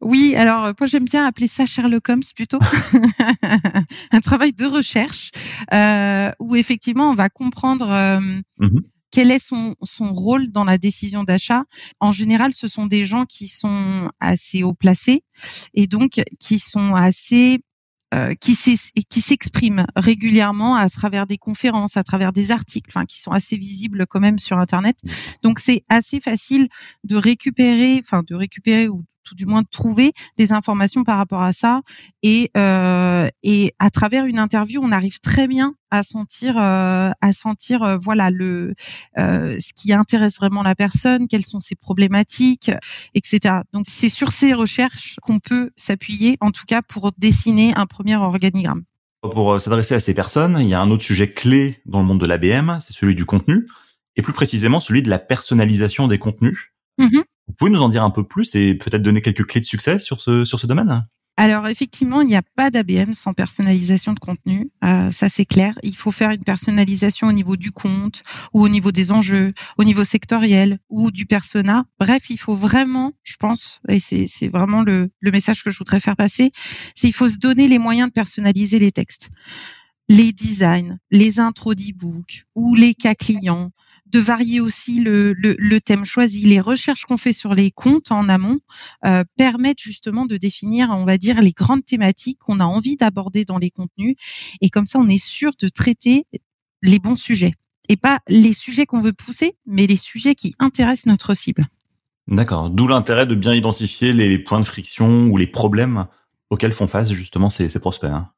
Oui, 0.00 0.34
alors 0.34 0.72
moi 0.76 0.86
j'aime 0.88 1.04
bien 1.04 1.24
appeler 1.24 1.46
ça 1.46 1.64
Sherlock 1.64 2.08
Holmes 2.08 2.22
plutôt, 2.34 2.58
un 4.10 4.20
travail 4.20 4.52
de 4.52 4.64
recherche 4.64 5.30
où 6.40 6.56
effectivement 6.56 7.08
on 7.08 7.14
va 7.14 7.28
comprendre. 7.28 7.88
Euh, 7.88 8.18
mmh 8.58 8.80
quel 9.18 9.32
est 9.32 9.44
son, 9.44 9.74
rôle 10.12 10.52
dans 10.52 10.62
la 10.62 10.78
décision 10.78 11.24
d'achat 11.24 11.64
En 11.98 12.12
général, 12.12 12.54
ce 12.54 12.68
sont 12.68 12.86
des 12.86 13.02
gens 13.02 13.24
qui 13.24 13.48
sont 13.48 14.08
assez 14.20 14.62
haut 14.62 14.74
placés 14.74 15.24
et 15.74 15.88
donc 15.88 16.22
qui 16.38 16.60
sont 16.60 16.94
assez 16.94 17.58
euh, 18.14 18.34
qui 18.36 18.54
s'expriment 18.54 19.86
régulièrement 19.96 20.76
à 20.76 20.88
travers 20.88 21.26
des 21.26 21.36
conférences, 21.36 21.96
à 21.96 22.04
travers 22.04 22.32
des 22.32 22.52
articles, 22.52 22.96
qui 23.06 23.20
sont 23.20 23.32
assez 23.32 23.56
visibles 23.56 24.06
quand 24.06 24.20
même 24.20 24.38
sur 24.38 24.56
Internet. 24.56 24.96
Donc 25.42 25.58
c'est 25.58 25.82
assez 25.88 26.20
facile 26.20 26.68
de 27.02 27.16
récupérer, 27.16 27.98
enfin 27.98 28.22
de 28.24 28.36
récupérer 28.36 28.86
ou 28.86 29.04
tout 29.28 29.34
du 29.34 29.46
moins 29.46 29.62
trouver 29.62 30.12
des 30.36 30.52
informations 30.52 31.04
par 31.04 31.18
rapport 31.18 31.42
à 31.42 31.52
ça. 31.52 31.82
Et, 32.22 32.50
euh, 32.56 33.28
et 33.42 33.74
à 33.78 33.90
travers 33.90 34.24
une 34.24 34.38
interview, 34.38 34.80
on 34.82 34.92
arrive 34.92 35.20
très 35.20 35.46
bien 35.46 35.74
à 35.90 36.02
sentir, 36.02 36.56
euh, 36.58 37.10
à 37.20 37.32
sentir, 37.32 37.82
euh, 37.82 37.98
voilà 38.00 38.30
le 38.30 38.74
ce 39.16 39.72
qui 39.74 39.92
intéresse 39.92 40.36
vraiment 40.36 40.62
la 40.62 40.74
personne, 40.74 41.28
quelles 41.28 41.44
sont 41.44 41.60
ses 41.60 41.74
problématiques, 41.74 42.70
etc. 43.14 43.56
Donc 43.72 43.86
c'est 43.88 44.08
sur 44.08 44.30
ces 44.30 44.52
recherches 44.52 45.16
qu'on 45.22 45.38
peut 45.38 45.70
s'appuyer, 45.76 46.36
en 46.40 46.50
tout 46.50 46.64
cas 46.66 46.82
pour 46.82 47.12
dessiner 47.18 47.72
un 47.76 47.86
premier 47.86 48.16
organigramme. 48.16 48.82
Pour 49.22 49.60
s'adresser 49.60 49.94
à 49.94 50.00
ces 50.00 50.14
personnes, 50.14 50.58
il 50.60 50.68
y 50.68 50.74
a 50.74 50.80
un 50.80 50.90
autre 50.90 51.02
sujet 51.02 51.30
clé 51.32 51.82
dans 51.86 52.00
le 52.00 52.06
monde 52.06 52.20
de 52.20 52.26
l'ABM, 52.26 52.78
c'est 52.80 52.92
celui 52.92 53.16
du 53.16 53.24
contenu, 53.24 53.66
et 54.16 54.22
plus 54.22 54.32
précisément 54.32 54.80
celui 54.80 55.02
de 55.02 55.10
la 55.10 55.18
personnalisation 55.18 56.06
des 56.06 56.18
contenus. 56.18 56.72
Mmh 56.98 57.22
vous 57.48 57.54
pouvez 57.54 57.70
nous 57.70 57.82
en 57.82 57.88
dire 57.88 58.04
un 58.04 58.10
peu 58.10 58.24
plus 58.24 58.54
et 58.54 58.74
peut-être 58.74 59.02
donner 59.02 59.22
quelques 59.22 59.46
clés 59.46 59.60
de 59.60 59.66
succès 59.66 59.98
sur 59.98 60.20
ce, 60.20 60.44
sur 60.44 60.60
ce 60.60 60.66
domaine? 60.66 61.06
Alors 61.40 61.68
effectivement, 61.68 62.20
il 62.20 62.26
n'y 62.26 62.34
a 62.34 62.42
pas 62.42 62.68
d'ABM 62.68 63.12
sans 63.12 63.32
personnalisation 63.32 64.12
de 64.12 64.18
contenu, 64.18 64.72
euh, 64.84 65.12
ça 65.12 65.28
c'est 65.28 65.44
clair. 65.44 65.78
Il 65.84 65.94
faut 65.94 66.10
faire 66.10 66.30
une 66.30 66.42
personnalisation 66.42 67.28
au 67.28 67.32
niveau 67.32 67.56
du 67.56 67.70
compte 67.70 68.24
ou 68.54 68.62
au 68.64 68.68
niveau 68.68 68.90
des 68.90 69.12
enjeux, 69.12 69.52
au 69.78 69.84
niveau 69.84 70.02
sectoriel 70.02 70.80
ou 70.90 71.12
du 71.12 71.26
persona. 71.26 71.84
Bref, 72.00 72.28
il 72.30 72.40
faut 72.40 72.56
vraiment, 72.56 73.12
je 73.22 73.36
pense, 73.36 73.80
et 73.88 74.00
c'est 74.00 74.48
vraiment 74.48 74.82
le, 74.82 75.10
le 75.20 75.30
message 75.30 75.62
que 75.62 75.70
je 75.70 75.78
voudrais 75.78 76.00
faire 76.00 76.16
passer, 76.16 76.50
c'est 76.96 77.06
il 77.06 77.14
faut 77.14 77.28
se 77.28 77.38
donner 77.38 77.68
les 77.68 77.78
moyens 77.78 78.08
de 78.08 78.14
personnaliser 78.14 78.80
les 78.80 78.90
textes 78.90 79.30
les 80.08 80.32
designs, 80.32 80.98
les 81.10 81.38
intros 81.38 81.76
d'e-book 81.76 82.44
ou 82.54 82.74
les 82.74 82.94
cas 82.94 83.14
clients, 83.14 83.70
de 84.10 84.20
varier 84.20 84.60
aussi 84.60 85.00
le, 85.00 85.34
le, 85.34 85.80
thème 85.80 86.04
choisi. 86.04 86.42
Les 86.42 86.60
recherches 86.60 87.04
qu'on 87.04 87.16
fait 87.16 87.32
sur 87.32 87.54
les 87.54 87.70
comptes 87.70 88.10
en 88.10 88.28
amont 88.28 88.58
euh, 89.04 89.24
permettent 89.36 89.80
justement 89.80 90.26
de 90.26 90.36
définir, 90.36 90.90
on 90.90 91.04
va 91.04 91.18
dire, 91.18 91.40
les 91.40 91.52
grandes 91.52 91.84
thématiques 91.84 92.38
qu'on 92.40 92.60
a 92.60 92.64
envie 92.64 92.96
d'aborder 92.96 93.44
dans 93.44 93.58
les 93.58 93.70
contenus. 93.70 94.16
Et 94.60 94.70
comme 94.70 94.86
ça, 94.86 94.98
on 94.98 95.08
est 95.08 95.22
sûr 95.22 95.52
de 95.60 95.68
traiter 95.68 96.24
les 96.82 96.98
bons 96.98 97.14
sujets. 97.14 97.52
Et 97.88 97.96
pas 97.96 98.20
les 98.28 98.52
sujets 98.52 98.86
qu'on 98.86 99.00
veut 99.00 99.12
pousser, 99.12 99.56
mais 99.66 99.86
les 99.86 99.96
sujets 99.96 100.34
qui 100.34 100.54
intéressent 100.58 101.06
notre 101.06 101.34
cible. 101.34 101.64
D'accord. 102.28 102.70
D'où 102.70 102.86
l'intérêt 102.86 103.26
de 103.26 103.34
bien 103.34 103.54
identifier 103.54 104.12
les 104.12 104.38
points 104.38 104.60
de 104.60 104.64
friction 104.64 105.26
ou 105.26 105.36
les 105.36 105.46
problèmes 105.46 106.06
auxquels 106.50 106.72
font 106.72 106.86
face 106.86 107.10
justement 107.10 107.50
ces, 107.50 107.68
ces 107.68 107.78
prospects. 107.78 108.10
Hein. 108.10 108.30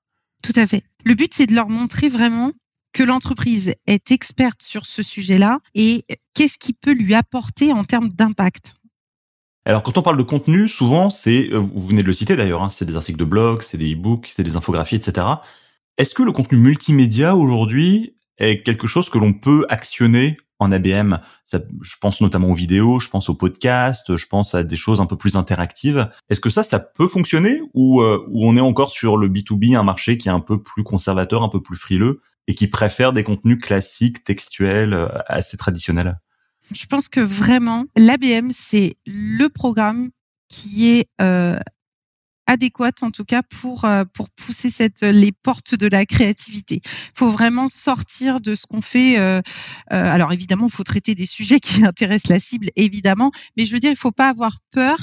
Tout 0.42 0.52
à 0.56 0.66
fait. 0.66 0.82
Le 1.04 1.14
but, 1.14 1.34
c'est 1.34 1.46
de 1.46 1.54
leur 1.54 1.68
montrer 1.68 2.08
vraiment 2.08 2.52
que 2.92 3.02
l'entreprise 3.02 3.74
est 3.86 4.10
experte 4.10 4.62
sur 4.62 4.86
ce 4.86 5.02
sujet-là 5.02 5.58
et 5.74 6.04
qu'est-ce 6.34 6.58
qui 6.58 6.72
peut 6.72 6.92
lui 6.92 7.14
apporter 7.14 7.72
en 7.72 7.84
termes 7.84 8.08
d'impact? 8.08 8.74
Alors 9.66 9.82
quand 9.82 9.98
on 9.98 10.02
parle 10.02 10.16
de 10.16 10.22
contenu, 10.22 10.68
souvent 10.68 11.10
c'est, 11.10 11.50
euh, 11.52 11.58
vous 11.58 11.86
venez 11.86 12.02
de 12.02 12.06
le 12.06 12.12
citer 12.12 12.34
d'ailleurs, 12.34 12.62
hein, 12.62 12.70
c'est 12.70 12.86
des 12.86 12.96
articles 12.96 13.18
de 13.18 13.24
blog, 13.24 13.62
c'est 13.62 13.78
des 13.78 13.94
e-books, 13.94 14.28
c'est 14.32 14.42
des 14.42 14.56
infographies, 14.56 14.96
etc. 14.96 15.26
Est-ce 15.98 16.14
que 16.14 16.22
le 16.22 16.32
contenu 16.32 16.58
multimédia 16.58 17.36
aujourd'hui 17.36 18.16
est 18.38 18.62
quelque 18.62 18.86
chose 18.86 19.10
que 19.10 19.18
l'on 19.18 19.34
peut 19.34 19.66
actionner 19.68 20.38
en 20.58 20.72
ABM 20.72 21.18
Je 21.52 21.96
pense 22.00 22.20
notamment 22.20 22.48
aux 22.48 22.54
vidéos, 22.54 23.00
je 23.00 23.08
pense 23.08 23.28
aux 23.28 23.34
podcasts, 23.34 24.16
je 24.16 24.26
pense 24.26 24.54
à 24.54 24.62
des 24.62 24.76
choses 24.76 25.00
un 25.00 25.06
peu 25.06 25.16
plus 25.16 25.36
interactives. 25.36 26.08
Est-ce 26.28 26.40
que 26.40 26.50
ça, 26.50 26.62
ça 26.62 26.78
peut 26.78 27.08
fonctionner 27.08 27.60
ou, 27.74 28.02
euh, 28.02 28.24
ou 28.28 28.46
on 28.46 28.56
est 28.56 28.60
encore 28.60 28.90
sur 28.90 29.16
le 29.16 29.28
B2B, 29.28 29.76
un 29.76 29.82
marché 29.82 30.18
qui 30.18 30.28
est 30.28 30.32
un 30.32 30.40
peu 30.40 30.62
plus 30.62 30.84
conservateur, 30.84 31.42
un 31.42 31.48
peu 31.48 31.62
plus 31.62 31.76
frileux? 31.76 32.20
Et 32.50 32.54
qui 32.56 32.66
préfèrent 32.66 33.12
des 33.12 33.22
contenus 33.22 33.58
classiques, 33.58 34.24
textuels, 34.24 34.92
euh, 34.92 35.06
assez 35.28 35.56
traditionnels 35.56 36.18
Je 36.72 36.84
pense 36.86 37.08
que 37.08 37.20
vraiment, 37.20 37.84
l'ABM, 37.96 38.50
c'est 38.50 38.96
le 39.06 39.46
programme 39.46 40.10
qui 40.48 40.90
est 40.90 41.06
euh, 41.22 41.60
adéquate 42.48 43.04
en 43.04 43.12
tout 43.12 43.24
cas 43.24 43.42
pour 43.44 43.84
euh, 43.84 44.02
pour 44.12 44.30
pousser 44.30 44.68
les 45.00 45.30
portes 45.30 45.76
de 45.76 45.86
la 45.86 46.04
créativité. 46.06 46.80
Il 46.84 47.12
faut 47.14 47.30
vraiment 47.30 47.68
sortir 47.68 48.40
de 48.40 48.56
ce 48.56 48.66
qu'on 48.66 48.82
fait. 48.82 49.16
Alors 49.86 50.32
évidemment, 50.32 50.66
il 50.66 50.72
faut 50.72 50.82
traiter 50.82 51.14
des 51.14 51.26
sujets 51.26 51.60
qui 51.66 51.84
intéressent 51.84 52.30
la 52.30 52.40
cible, 52.40 52.70
évidemment, 52.74 53.30
mais 53.56 53.64
je 53.64 53.72
veux 53.72 53.78
dire, 53.78 53.92
il 53.92 53.96
faut 53.96 54.10
pas 54.10 54.28
avoir 54.28 54.58
peur 54.72 54.98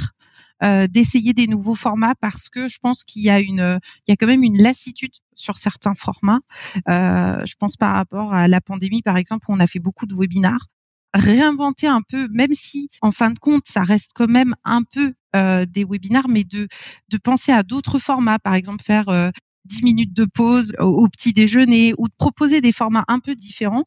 d'essayer 0.90 1.32
des 1.32 1.48
nouveaux 1.48 1.76
formats 1.76 2.16
parce 2.20 2.50
que 2.50 2.68
je 2.68 2.80
pense 2.82 3.06
qu'il 3.06 3.22
y 3.22 3.30
a 3.30 3.40
une, 3.40 3.80
il 4.06 4.12
y 4.12 4.12
a 4.12 4.18
quand 4.18 4.28
même 4.28 4.44
une 4.44 4.62
lassitude 4.62 5.14
sur 5.38 5.58
certains 5.58 5.94
formats. 5.94 6.42
Euh, 6.90 7.46
je 7.46 7.56
pense 7.60 7.78
par 7.78 7.96
rapport 7.96 8.34
à 8.34 8.48
la 8.48 8.62
pandémie, 8.62 9.02
par 9.02 9.18
exemple, 9.18 9.46
où 9.50 9.54
on 9.54 9.60
a 9.60 9.68
fait 9.68 9.80
beaucoup 9.80 10.06
de 10.06 10.14
webinars. 10.14 10.68
Réinventer 11.14 11.88
un 11.88 12.02
peu, 12.02 12.28
même 12.32 12.54
si 12.54 12.90
en 13.02 13.12
fin 13.12 13.32
de 13.32 13.40
compte, 13.40 13.64
ça 13.66 13.82
reste 13.82 14.12
quand 14.14 14.28
même 14.28 14.54
un 14.66 14.84
peu 14.84 15.14
euh, 15.36 15.66
des 15.66 15.84
webinars, 15.84 16.28
mais 16.28 16.44
de, 16.44 16.68
de 17.10 17.18
penser 17.18 17.52
à 17.52 17.64
d'autres 17.64 18.00
formats, 18.00 18.40
par 18.40 18.56
exemple 18.56 18.84
faire 18.84 19.08
euh, 19.10 19.30
10 19.66 19.84
minutes 19.84 20.14
de 20.14 20.26
pause 20.26 20.74
au, 20.80 21.08
petit 21.08 21.34
déjeuner 21.34 21.94
ou 21.98 22.08
de 22.08 22.14
proposer 22.18 22.62
des 22.62 22.72
formats 22.72 23.04
un 23.08 23.20
peu 23.20 23.36
différents, 23.36 23.86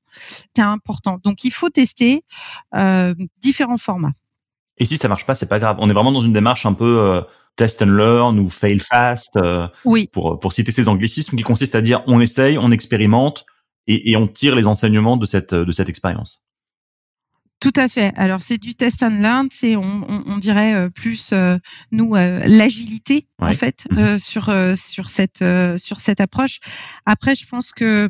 c'est 0.56 0.62
important. 0.62 1.18
Donc 1.22 1.44
il 1.44 1.52
faut 1.52 1.70
tester 1.70 2.24
euh, 2.74 3.14
différents 3.40 3.78
formats. 3.78 4.12
Et 4.78 4.84
si 4.84 4.96
ça 4.96 5.08
marche 5.08 5.26
pas, 5.26 5.34
c'est 5.34 5.48
pas 5.48 5.58
grave. 5.58 5.76
On 5.80 5.90
est 5.90 5.92
vraiment 5.92 6.12
dans 6.12 6.22
une 6.22 6.32
démarche 6.32 6.64
un 6.66 6.72
peu 6.72 7.22
test 7.56 7.82
and 7.82 7.86
learn 7.86 8.38
ou 8.38 8.48
fail 8.48 8.80
fast. 8.80 9.36
Euh, 9.36 9.68
oui. 9.84 10.08
Pour 10.12 10.38
pour 10.40 10.52
citer 10.52 10.72
ces 10.72 10.88
anglicismes 10.88 11.36
qui 11.36 11.42
consistent 11.42 11.74
à 11.74 11.80
dire 11.80 12.02
on 12.06 12.20
essaye, 12.20 12.58
on 12.58 12.70
expérimente 12.70 13.44
et, 13.86 14.10
et 14.10 14.16
on 14.16 14.26
tire 14.26 14.54
les 14.54 14.66
enseignements 14.66 15.16
de 15.16 15.26
cette 15.26 15.54
de 15.54 15.72
cette 15.72 15.88
expérience. 15.88 16.42
Tout 17.60 17.72
à 17.76 17.88
fait. 17.88 18.12
Alors 18.16 18.42
c'est 18.42 18.56
du 18.56 18.74
test 18.74 19.02
and 19.02 19.20
learn, 19.20 19.48
c'est 19.50 19.76
on, 19.76 19.82
on, 20.08 20.22
on, 20.26 20.38
dirait 20.38 20.74
euh, 20.74 20.88
plus 20.88 21.34
nous 21.92 22.14
l'agilité 22.14 23.26
en 23.38 23.52
fait 23.52 23.86
mmh. 23.90 24.16
sur 24.16 24.50
sur 24.74 25.10
cette 25.10 25.44
sur 25.76 26.00
cette 26.00 26.20
approche. 26.20 26.60
Après, 27.04 27.34
je 27.34 27.46
pense 27.46 27.72
que 27.72 28.08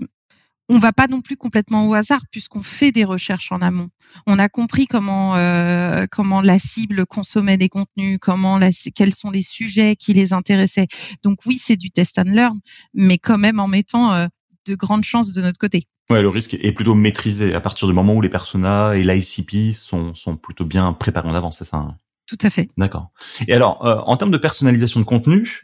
on 0.71 0.79
va 0.79 0.93
pas 0.93 1.09
non 1.09 1.21
plus 1.21 1.37
complètement 1.37 1.89
au 1.89 1.95
hasard 1.95 2.23
puisqu'on 2.31 2.61
fait 2.61 2.93
des 2.93 3.05
recherches 3.05 3.51
en 3.51 3.61
amont. 3.61 3.89
On 4.29 4.39
a 4.39 4.49
compris 4.49 4.87
comment 4.87 5.35
euh, 5.35 6.07
comment 6.11 6.41
la 6.41 6.61
cible 6.61 7.07
consommait 7.07 7.57
des 7.57 7.69
contenus, 7.69 8.19
comment 8.21 8.57
la, 8.57 8.71
quels 8.95 9.13
sont 9.13 9.31
les 9.33 9.43
sujets 9.43 9.97
qui 9.97 10.13
les 10.15 10.33
intéressaient. 10.33 10.87
Donc 11.25 11.39
oui, 11.45 11.59
c'est 11.59 11.77
du 11.77 11.91
test 11.91 12.21
and 12.21 12.31
learn, 12.31 12.59
mais 12.95 13.19
quand 13.19 13.37
même 13.37 13.59
en 13.59 13.67
mettant 13.67 14.13
euh, 14.13 14.29
de 14.67 14.77
grandes 14.77 15.03
chances 15.03 15.33
de 15.33 15.43
notre 15.43 15.59
côté. 15.59 15.89
Ouais, 16.09 16.23
le 16.23 16.29
risque 16.29 16.55
est 16.55 16.73
plutôt 16.73 16.95
maîtrisé 16.95 17.53
à 17.53 17.61
partir 17.61 17.89
du 17.89 17.95
moment 17.95 18.15
où 18.15 18.21
les 18.21 18.29
personas 18.29 18.95
et 18.95 19.03
l'ICP 19.03 19.75
sont 19.75 20.15
sont 20.15 20.37
plutôt 20.37 20.65
bien 20.65 20.93
préparés 20.93 21.29
en 21.29 21.35
avance, 21.35 21.59
c'est 21.59 21.65
ça 21.65 21.79
hein? 21.79 21.97
Tout 22.29 22.39
à 22.43 22.51
fait. 22.51 22.69
D'accord. 22.79 23.11
Et 23.49 23.55
alors, 23.55 23.85
euh, 23.85 23.97
en 24.07 24.17
termes 24.17 24.31
de 24.31 24.39
personnalisation 24.39 25.01
de 25.01 25.05
contenu, 25.05 25.63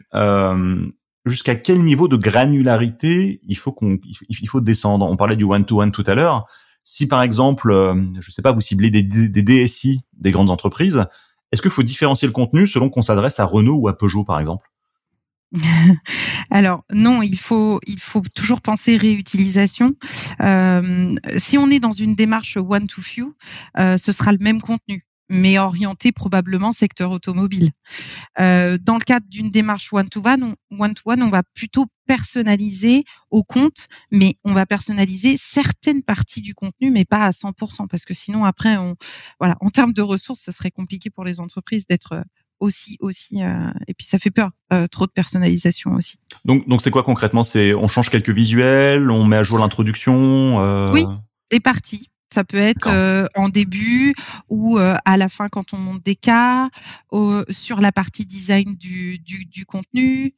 jusqu'à 1.27 1.55
quel 1.55 1.83
niveau 1.83 2.07
de 2.07 2.17
granularité 2.17 3.41
il 3.47 3.57
faut 3.57 3.71
qu'on 3.71 3.97
il 4.29 4.49
faut 4.49 4.61
descendre. 4.61 5.05
On 5.05 5.17
parlait 5.17 5.35
du 5.35 5.43
one 5.43 5.65
to 5.65 5.81
one 5.81 5.91
tout 5.91 6.03
à 6.07 6.15
l'heure. 6.15 6.45
Si 6.83 7.07
par 7.07 7.21
exemple, 7.21 7.71
euh, 7.71 7.95
je 8.19 8.31
sais 8.31 8.41
pas, 8.41 8.51
vous 8.51 8.61
ciblez 8.61 8.89
des, 8.89 9.03
des 9.03 9.43
DSI 9.43 10.01
des 10.13 10.31
grandes 10.31 10.49
entreprises, 10.49 11.03
est-ce 11.51 11.61
qu'il 11.61 11.71
faut 11.71 11.83
différencier 11.83 12.27
le 12.27 12.31
contenu 12.31 12.67
selon 12.67 12.89
qu'on 12.89 13.01
s'adresse 13.01 13.39
à 13.39 13.45
Renault 13.45 13.75
ou 13.75 13.87
à 13.87 13.97
Peugeot 13.97 14.23
par 14.23 14.39
exemple? 14.39 14.71
Alors 16.49 16.83
non, 16.91 17.21
il 17.21 17.37
faut 17.37 17.79
il 17.87 17.99
faut 17.99 18.21
toujours 18.35 18.61
penser 18.61 18.97
réutilisation. 18.97 19.95
Euh, 20.41 21.15
si 21.37 21.57
on 21.57 21.69
est 21.69 21.79
dans 21.79 21.91
une 21.91 22.15
démarche 22.15 22.57
one 22.57 22.87
to 22.87 23.01
few, 23.01 23.33
euh, 23.79 23.97
ce 23.97 24.11
sera 24.11 24.31
le 24.31 24.39
même 24.39 24.61
contenu 24.61 25.06
mais 25.29 25.57
orienté 25.59 26.11
probablement 26.11 26.71
secteur 26.71 27.11
automobile. 27.11 27.69
Euh, 28.39 28.77
dans 28.81 28.95
le 28.95 29.03
cadre 29.03 29.25
d'une 29.29 29.49
démarche 29.49 29.91
one-to-one, 29.91 30.55
one 30.77 30.93
to 30.93 31.01
one, 31.05 31.21
on 31.21 31.29
va 31.29 31.43
plutôt 31.53 31.85
personnaliser 32.05 33.03
au 33.31 33.43
compte, 33.43 33.87
mais 34.11 34.35
on 34.43 34.53
va 34.53 34.65
personnaliser 34.65 35.35
certaines 35.37 36.03
parties 36.03 36.41
du 36.41 36.53
contenu, 36.53 36.91
mais 36.91 37.05
pas 37.05 37.25
à 37.25 37.31
100%, 37.31 37.87
parce 37.87 38.05
que 38.05 38.13
sinon 38.13 38.45
après, 38.45 38.77
on, 38.77 38.95
voilà, 39.39 39.57
en 39.59 39.69
termes 39.69 39.93
de 39.93 40.01
ressources, 40.01 40.41
ce 40.41 40.51
serait 40.51 40.71
compliqué 40.71 41.09
pour 41.09 41.25
les 41.25 41.39
entreprises 41.39 41.85
d'être 41.85 42.23
aussi 42.59 42.97
aussi 43.01 43.43
euh, 43.43 43.69
et 43.87 43.93
puis 43.93 44.05
ça 44.05 44.17
fait 44.17 44.31
peur 44.31 44.49
euh, 44.73 44.87
trop 44.87 45.05
de 45.05 45.11
personnalisation 45.11 45.91
aussi. 45.93 46.17
Donc 46.45 46.67
donc 46.67 46.81
c'est 46.81 46.91
quoi 46.91 47.03
concrètement? 47.03 47.43
C'est 47.43 47.73
on 47.73 47.87
change 47.87 48.09
quelques 48.09 48.31
visuels, 48.31 49.11
on 49.11 49.25
met 49.25 49.37
à 49.37 49.43
jour 49.43 49.59
l'introduction. 49.59 50.59
Euh... 50.59 50.91
Oui, 50.91 51.05
des 51.51 51.59
parties 51.59 52.09
Ça 52.33 52.43
peut 52.43 52.57
être 52.57 52.89
en 53.35 53.49
début 53.49 54.13
ou 54.49 54.77
à 54.77 55.17
la 55.17 55.29
fin 55.29 55.47
quand 55.49 55.73
on 55.73 55.77
monte 55.77 56.03
des 56.03 56.15
cas, 56.15 56.69
sur 57.49 57.81
la 57.81 57.91
partie 57.91 58.25
design 58.25 58.75
du, 58.75 59.19
du, 59.19 59.45
du 59.45 59.65
contenu. 59.65 60.35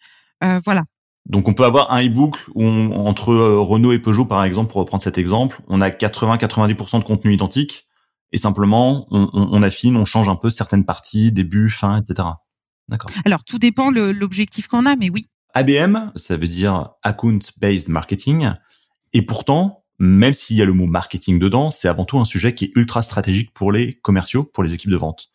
voilà. 0.64 0.84
Donc 1.26 1.48
on 1.48 1.54
peut 1.54 1.64
avoir 1.64 1.92
un 1.92 2.04
e-book 2.04 2.38
où 2.56 2.66
entre 2.66 3.34
Renault 3.36 3.92
et 3.92 4.00
Peugeot 4.00 4.26
par 4.26 4.44
exemple, 4.44 4.72
pour 4.72 4.82
reprendre 4.82 5.04
cet 5.04 5.18
exemple, 5.18 5.62
on 5.68 5.80
a 5.80 5.90
80-90% 5.90 7.00
de 7.00 7.04
contenu 7.04 7.34
identique 7.34 7.88
et 8.32 8.38
simplement 8.38 9.08
on, 9.12 9.30
on, 9.34 9.64
affine, 9.64 9.96
on 9.96 10.06
change 10.06 10.28
un 10.28 10.36
peu 10.36 10.50
certaines 10.50 10.86
parties, 10.86 11.32
début, 11.32 11.70
fin, 11.70 12.02
etc. 12.02 12.30
D'accord. 12.88 13.12
Alors 13.26 13.44
tout 13.44 13.60
dépend 13.60 13.92
l'objectif 13.92 14.68
qu'on 14.68 14.86
a, 14.88 14.96
mais 14.96 15.10
oui. 15.10 15.28
ABM, 15.54 16.12
ça 16.16 16.38
veut 16.38 16.48
dire 16.48 16.92
Account 17.04 17.40
Based 17.60 17.90
Marketing, 17.90 18.52
et 19.14 19.22
pourtant, 19.24 19.79
même 20.00 20.34
s'il 20.34 20.58
y 20.58 20.62
a 20.62 20.66
le 20.66 20.74
mot 20.74 20.88
marketing 20.88 21.40
dedans, 21.40 21.72
c'est 21.72 21.88
avant 21.88 22.06
tout 22.06 22.20
un 22.20 22.26
sujet 22.26 22.56
qui 22.56 22.66
est 22.66 22.72
ultra 22.76 23.04
stratégique 23.04 23.54
pour 23.54 23.72
les 23.72 23.94
commerciaux, 23.96 24.44
pour 24.44 24.64
les 24.64 24.74
équipes 24.74 24.92
de 24.92 24.98
vente. 24.98 25.30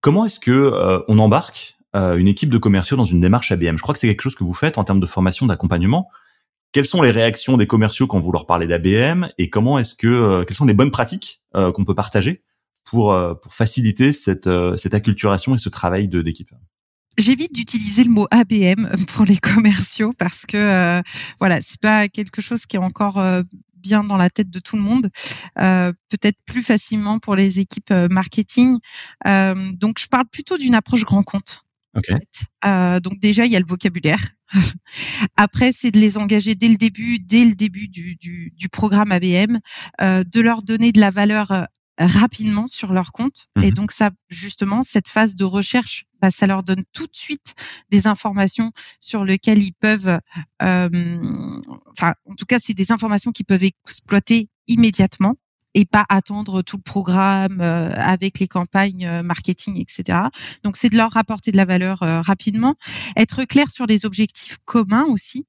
Comment 0.00 0.24
est-ce 0.24 0.40
que 0.40 0.50
euh, 0.50 1.00
on 1.08 1.18
embarque 1.18 1.76
euh, 1.94 2.16
une 2.16 2.28
équipe 2.28 2.50
de 2.50 2.58
commerciaux 2.58 2.96
dans 2.96 3.04
une 3.04 3.20
démarche 3.20 3.50
ABM 3.52 3.76
Je 3.76 3.82
crois 3.82 3.94
que 3.94 3.98
c'est 3.98 4.08
quelque 4.08 4.22
chose 4.22 4.34
que 4.34 4.44
vous 4.44 4.54
faites 4.54 4.78
en 4.78 4.84
termes 4.84 5.00
de 5.00 5.06
formation, 5.06 5.46
d'accompagnement. 5.46 6.08
Quelles 6.72 6.86
sont 6.86 7.00
les 7.00 7.10
réactions 7.10 7.56
des 7.56 7.66
commerciaux 7.66 8.06
quand 8.06 8.20
vous 8.20 8.32
leur 8.32 8.46
parlez 8.46 8.66
d'ABM 8.66 9.28
et 9.38 9.48
comment 9.48 9.78
est-ce 9.78 9.94
que 9.94 10.06
euh, 10.06 10.44
quelles 10.44 10.58
sont 10.58 10.66
les 10.66 10.74
bonnes 10.74 10.90
pratiques 10.90 11.42
euh, 11.54 11.72
qu'on 11.72 11.86
peut 11.86 11.94
partager 11.94 12.42
pour 12.84 13.14
euh, 13.14 13.34
pour 13.34 13.54
faciliter 13.54 14.12
cette 14.12 14.50
cette 14.76 14.92
acculturation 14.92 15.54
et 15.54 15.58
ce 15.58 15.70
travail 15.70 16.08
de 16.08 16.20
d'équipe? 16.20 16.50
J'évite 17.16 17.54
d'utiliser 17.54 18.04
le 18.04 18.10
mot 18.10 18.26
ABM 18.30 18.94
pour 19.14 19.24
les 19.24 19.38
commerciaux 19.38 20.12
parce 20.18 20.44
que 20.44 21.02
voilà, 21.38 21.62
c'est 21.62 21.80
pas 21.80 22.08
quelque 22.08 22.42
chose 22.42 22.66
qui 22.66 22.76
est 22.76 22.80
encore 22.80 23.22
bien 23.86 24.04
dans 24.04 24.16
la 24.16 24.30
tête 24.30 24.50
de 24.50 24.58
tout 24.58 24.76
le 24.76 24.82
monde, 24.82 25.10
peut-être 25.56 26.38
plus 26.46 26.62
facilement 26.62 27.18
pour 27.18 27.36
les 27.36 27.60
équipes 27.60 27.92
marketing. 28.10 28.78
donc, 29.24 29.98
je 29.98 30.06
parle 30.08 30.26
plutôt 30.30 30.58
d'une 30.58 30.74
approche 30.74 31.04
grand 31.04 31.22
compte. 31.22 31.62
Euh, 32.64 33.00
donc 33.00 33.18
déjà, 33.18 33.44
il 33.44 33.52
y 33.52 33.56
a 33.56 33.60
le 33.60 33.66
vocabulaire. 33.66 34.20
Après, 35.36 35.72
c'est 35.72 35.90
de 35.90 35.98
les 35.98 36.18
engager 36.18 36.54
dès 36.54 36.68
le 36.68 36.76
début, 36.76 37.18
dès 37.18 37.44
le 37.44 37.54
début 37.54 37.88
du, 37.88 38.16
du, 38.16 38.52
du 38.54 38.68
programme 38.68 39.12
ABM, 39.12 39.58
euh, 40.00 40.24
de 40.24 40.40
leur 40.40 40.62
donner 40.62 40.92
de 40.92 41.00
la 41.00 41.10
valeur 41.10 41.50
euh, 41.52 41.62
rapidement 41.98 42.66
sur 42.66 42.92
leur 42.92 43.12
compte. 43.12 43.46
Et 43.56 43.68
mhm. 43.68 43.72
donc 43.72 43.92
ça, 43.92 44.10
justement, 44.28 44.82
cette 44.82 45.08
phase 45.08 45.34
de 45.36 45.44
recherche, 45.44 46.04
bah, 46.20 46.30
ça 46.30 46.46
leur 46.46 46.62
donne 46.62 46.82
tout 46.92 47.06
de 47.06 47.16
suite 47.16 47.54
des 47.90 48.06
informations 48.06 48.72
sur 49.00 49.24
lesquelles 49.24 49.62
ils 49.62 49.72
peuvent, 49.72 50.18
euh, 50.62 50.88
enfin, 51.90 52.14
en 52.24 52.34
tout 52.34 52.46
cas, 52.46 52.58
c'est 52.58 52.74
des 52.74 52.92
informations 52.92 53.32
qu'ils 53.32 53.46
peuvent 53.46 53.64
exploiter 53.64 54.48
immédiatement 54.66 55.36
et 55.76 55.84
pas 55.84 56.06
attendre 56.08 56.62
tout 56.62 56.78
le 56.78 56.82
programme 56.82 57.60
euh, 57.60 57.92
avec 57.96 58.38
les 58.40 58.48
campagnes 58.48 59.06
euh, 59.06 59.22
marketing, 59.22 59.78
etc. 59.78 60.20
Donc 60.64 60.78
c'est 60.78 60.88
de 60.88 60.96
leur 60.96 61.12
rapporter 61.12 61.52
de 61.52 61.58
la 61.58 61.66
valeur 61.66 62.02
euh, 62.02 62.22
rapidement, 62.22 62.76
être 63.14 63.44
clair 63.44 63.70
sur 63.70 63.86
les 63.86 64.06
objectifs 64.06 64.56
communs 64.64 65.04
aussi, 65.04 65.46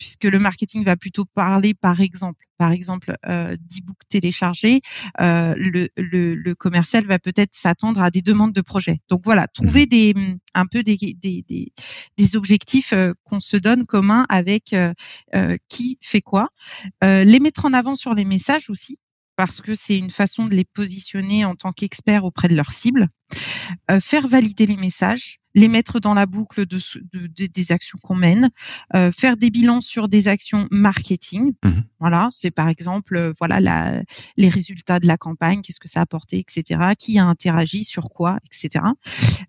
puisque 0.00 0.24
le 0.24 0.38
marketing 0.38 0.82
va 0.82 0.96
plutôt 0.96 1.26
parler, 1.26 1.74
par 1.74 2.00
exemple, 2.00 2.46
par 2.56 2.72
exemple, 2.72 3.14
euh, 3.26 3.56
d'e-book 3.56 3.96
téléchargé, 4.08 4.80
euh, 5.20 5.54
le, 5.56 5.88
le, 5.96 6.34
le, 6.34 6.54
commercial 6.54 7.06
va 7.06 7.18
peut-être 7.18 7.54
s'attendre 7.54 8.02
à 8.02 8.10
des 8.10 8.20
demandes 8.22 8.52
de 8.52 8.60
projet. 8.60 8.98
Donc 9.08 9.22
voilà, 9.24 9.46
trouver 9.48 9.84
mmh. 9.84 9.88
des 9.88 10.14
un 10.54 10.66
peu 10.66 10.82
des, 10.82 10.96
des, 10.96 11.42
des, 11.46 11.72
des 12.16 12.36
objectifs 12.36 12.92
euh, 12.92 13.12
qu'on 13.24 13.40
se 13.40 13.56
donne 13.56 13.86
communs 13.86 14.26
avec 14.28 14.72
euh, 14.72 14.92
euh, 15.34 15.56
qui 15.68 15.98
fait 16.02 16.22
quoi, 16.22 16.48
les 17.02 17.40
mettre 17.40 17.64
en 17.64 17.72
avant 17.72 17.94
sur 17.94 18.14
les 18.14 18.24
messages 18.24 18.70
aussi 18.70 18.98
parce 19.40 19.62
que 19.62 19.74
c'est 19.74 19.96
une 19.96 20.10
façon 20.10 20.44
de 20.44 20.54
les 20.54 20.66
positionner 20.66 21.46
en 21.46 21.54
tant 21.54 21.72
qu'experts 21.72 22.24
auprès 22.24 22.48
de 22.48 22.54
leur 22.54 22.72
cible, 22.72 23.08
faire 24.00 24.28
valider 24.28 24.66
les 24.66 24.76
messages, 24.76 25.40
les 25.54 25.68
mettre 25.68 25.98
dans 25.98 26.14
la 26.14 26.26
boucle 26.26 26.66
de, 26.66 26.78
des 27.46 27.72
actions 27.72 27.98
qu'on 28.02 28.14
mène, 28.14 28.50
euh, 28.94 29.10
faire 29.12 29.38
des 29.38 29.50
bilans 29.50 29.80
sur 29.80 30.08
des 30.08 30.28
actions 30.28 30.66
marketing. 30.70 31.54
Mmh 31.64 31.70
voilà, 32.02 32.28
c'est 32.30 32.50
par 32.50 32.68
exemple 32.68 33.16
euh, 33.16 33.34
voilà 33.38 33.60
la, 33.60 34.02
les 34.38 34.48
résultats 34.48 35.00
de 35.00 35.06
la 35.06 35.18
campagne, 35.18 35.60
qu'est-ce 35.60 35.80
que 35.80 35.88
ça 35.88 36.00
a 36.00 36.02
apporté, 36.04 36.38
etc. 36.38 36.80
Qui 36.98 37.18
a 37.18 37.26
interagi 37.26 37.84
sur 37.84 38.04
quoi, 38.04 38.38
etc. 38.46 38.84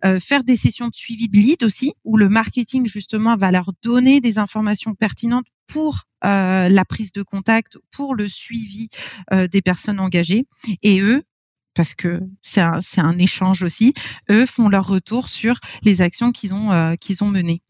Euh, 0.03 0.19
faire 0.19 0.43
des 0.43 0.57
sessions 0.57 0.89
de 0.89 0.93
suivi 0.93 1.29
de 1.29 1.37
lead 1.37 1.63
aussi, 1.63 1.93
où 2.03 2.17
le 2.17 2.27
marketing 2.27 2.87
justement 2.87 3.37
va 3.37 3.51
leur 3.51 3.71
donner 3.83 4.19
des 4.19 4.37
informations 4.37 4.95
pertinentes 4.95 5.45
pour 5.67 6.07
euh, 6.25 6.69
la 6.69 6.85
prise 6.85 7.11
de 7.11 7.23
contact, 7.23 7.77
pour 7.91 8.15
le 8.15 8.27
suivi 8.27 8.89
euh, 9.33 9.47
des 9.47 9.61
personnes 9.61 9.99
engagées. 9.99 10.45
Et 10.83 10.99
eux, 11.01 11.23
parce 11.73 11.95
que 11.95 12.19
c'est 12.41 12.61
un, 12.61 12.79
un, 12.97 13.17
échange 13.17 13.63
aussi. 13.63 13.93
Eux 14.29 14.45
font 14.45 14.69
leur 14.69 14.87
retour 14.87 15.29
sur 15.29 15.55
les 15.83 16.01
actions 16.01 16.31
qu'ils 16.31 16.53
ont, 16.53 16.71
euh, 16.71 16.95
qu'ils 16.95 17.23
ont 17.23 17.29
menées. 17.29 17.61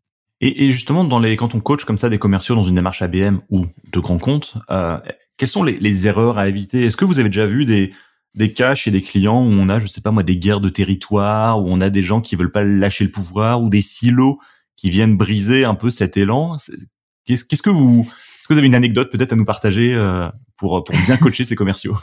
Et, 0.43 0.71
justement, 0.71 1.03
dans 1.03 1.19
les, 1.19 1.37
quand 1.37 1.53
on 1.53 1.59
coach 1.59 1.85
comme 1.85 1.99
ça 1.99 2.09
des 2.09 2.17
commerciaux 2.17 2.55
dans 2.55 2.63
une 2.63 2.73
démarche 2.73 3.03
ABM 3.03 3.41
ou 3.51 3.67
de 3.91 3.99
grands 3.99 4.17
comptes, 4.17 4.55
euh, 4.71 4.97
quelles 5.37 5.49
sont 5.49 5.61
les, 5.61 5.77
les, 5.77 6.07
erreurs 6.07 6.39
à 6.39 6.47
éviter? 6.47 6.83
Est-ce 6.83 6.97
que 6.97 7.05
vous 7.05 7.19
avez 7.19 7.29
déjà 7.29 7.45
vu 7.45 7.63
des, 7.63 7.93
des 8.33 8.51
cas 8.51 8.73
chez 8.73 8.89
des 8.89 9.03
clients 9.03 9.39
où 9.39 9.51
on 9.51 9.69
a, 9.69 9.77
je 9.77 9.85
sais 9.85 10.01
pas 10.01 10.09
moi, 10.09 10.23
des 10.23 10.37
guerres 10.37 10.59
de 10.59 10.69
territoire, 10.69 11.61
où 11.61 11.67
on 11.69 11.79
a 11.79 11.91
des 11.91 12.01
gens 12.01 12.21
qui 12.21 12.35
veulent 12.35 12.51
pas 12.51 12.63
lâcher 12.63 13.03
le 13.03 13.11
pouvoir, 13.11 13.61
ou 13.61 13.69
des 13.69 13.83
silos 13.83 14.39
qui 14.75 14.89
viennent 14.89 15.15
briser 15.15 15.63
un 15.63 15.75
peu 15.75 15.91
cet 15.91 16.17
élan? 16.17 16.57
Qu'est-ce 17.25 17.45
qu'est-ce 17.45 17.61
que 17.61 17.69
vous, 17.69 18.11
que 18.51 18.55
vous 18.55 18.59
avez 18.59 18.67
une 18.67 18.75
anecdote 18.75 19.09
peut-être 19.11 19.31
à 19.31 19.35
nous 19.37 19.45
partager 19.45 19.93
euh, 19.95 20.27
pour, 20.57 20.83
pour 20.83 20.95
bien 21.05 21.15
coacher 21.21 21.45
ces 21.45 21.55
commerciaux? 21.55 21.97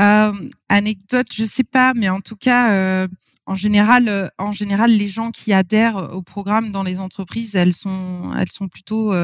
Euh, 0.00 0.32
anecdote, 0.68 1.28
je 1.32 1.44
sais 1.44 1.64
pas, 1.64 1.94
mais 1.94 2.08
en 2.08 2.20
tout 2.20 2.34
cas, 2.34 2.72
euh, 2.72 3.08
en 3.46 3.54
général, 3.54 4.08
euh, 4.08 4.28
en 4.36 4.50
général, 4.50 4.90
les 4.90 5.06
gens 5.06 5.30
qui 5.30 5.52
adhèrent 5.52 6.12
au 6.12 6.22
programme 6.22 6.72
dans 6.72 6.82
les 6.82 6.98
entreprises, 6.98 7.54
elles 7.54 7.72
sont, 7.72 8.32
elles 8.36 8.50
sont 8.50 8.66
plutôt 8.66 9.14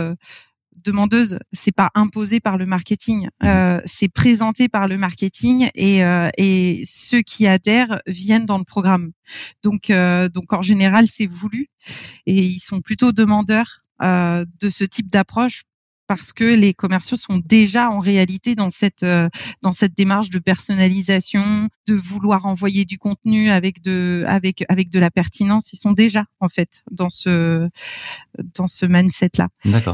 demandeuses. 0.84 1.38
C'est 1.52 1.74
pas 1.74 1.90
imposé 1.96 2.38
par 2.38 2.56
le 2.56 2.66
marketing, 2.66 3.28
mmh. 3.42 3.78
c'est 3.84 4.12
présenté 4.12 4.68
par 4.68 4.86
le 4.86 4.98
marketing 4.98 5.68
et, 5.74 6.00
et 6.38 6.82
ceux 6.84 7.22
qui 7.22 7.48
adhèrent 7.48 8.00
viennent 8.06 8.46
dans 8.46 8.58
le 8.58 8.64
programme. 8.64 9.10
Donc, 9.64 9.92
donc 10.32 10.52
en 10.52 10.62
général, 10.62 11.06
c'est 11.08 11.26
voulu 11.26 11.68
et 12.26 12.38
ils 12.38 12.60
sont 12.60 12.80
plutôt 12.80 13.10
demandeurs 13.10 13.80
de 14.00 14.68
ce 14.68 14.84
type 14.84 15.10
d'approche 15.10 15.64
parce 16.16 16.34
que 16.34 16.44
les 16.44 16.74
commerciaux 16.74 17.16
sont 17.16 17.38
déjà 17.38 17.88
en 17.88 17.98
réalité 17.98 18.54
dans 18.54 18.68
cette 18.68 19.02
euh, 19.02 19.30
dans 19.62 19.72
cette 19.72 19.96
démarche 19.96 20.28
de 20.28 20.38
personnalisation, 20.38 21.70
de 21.88 21.94
vouloir 21.94 22.44
envoyer 22.44 22.84
du 22.84 22.98
contenu 22.98 23.48
avec 23.48 23.80
de 23.80 24.22
avec 24.26 24.62
avec 24.68 24.90
de 24.90 24.98
la 24.98 25.10
pertinence. 25.10 25.72
Ils 25.72 25.78
sont 25.78 25.92
déjà 25.92 26.26
en 26.40 26.48
fait 26.50 26.82
dans 26.90 27.08
ce 27.08 27.66
dans 28.54 28.66
ce 28.66 28.84
mindset 28.84 29.30
là. 29.38 29.48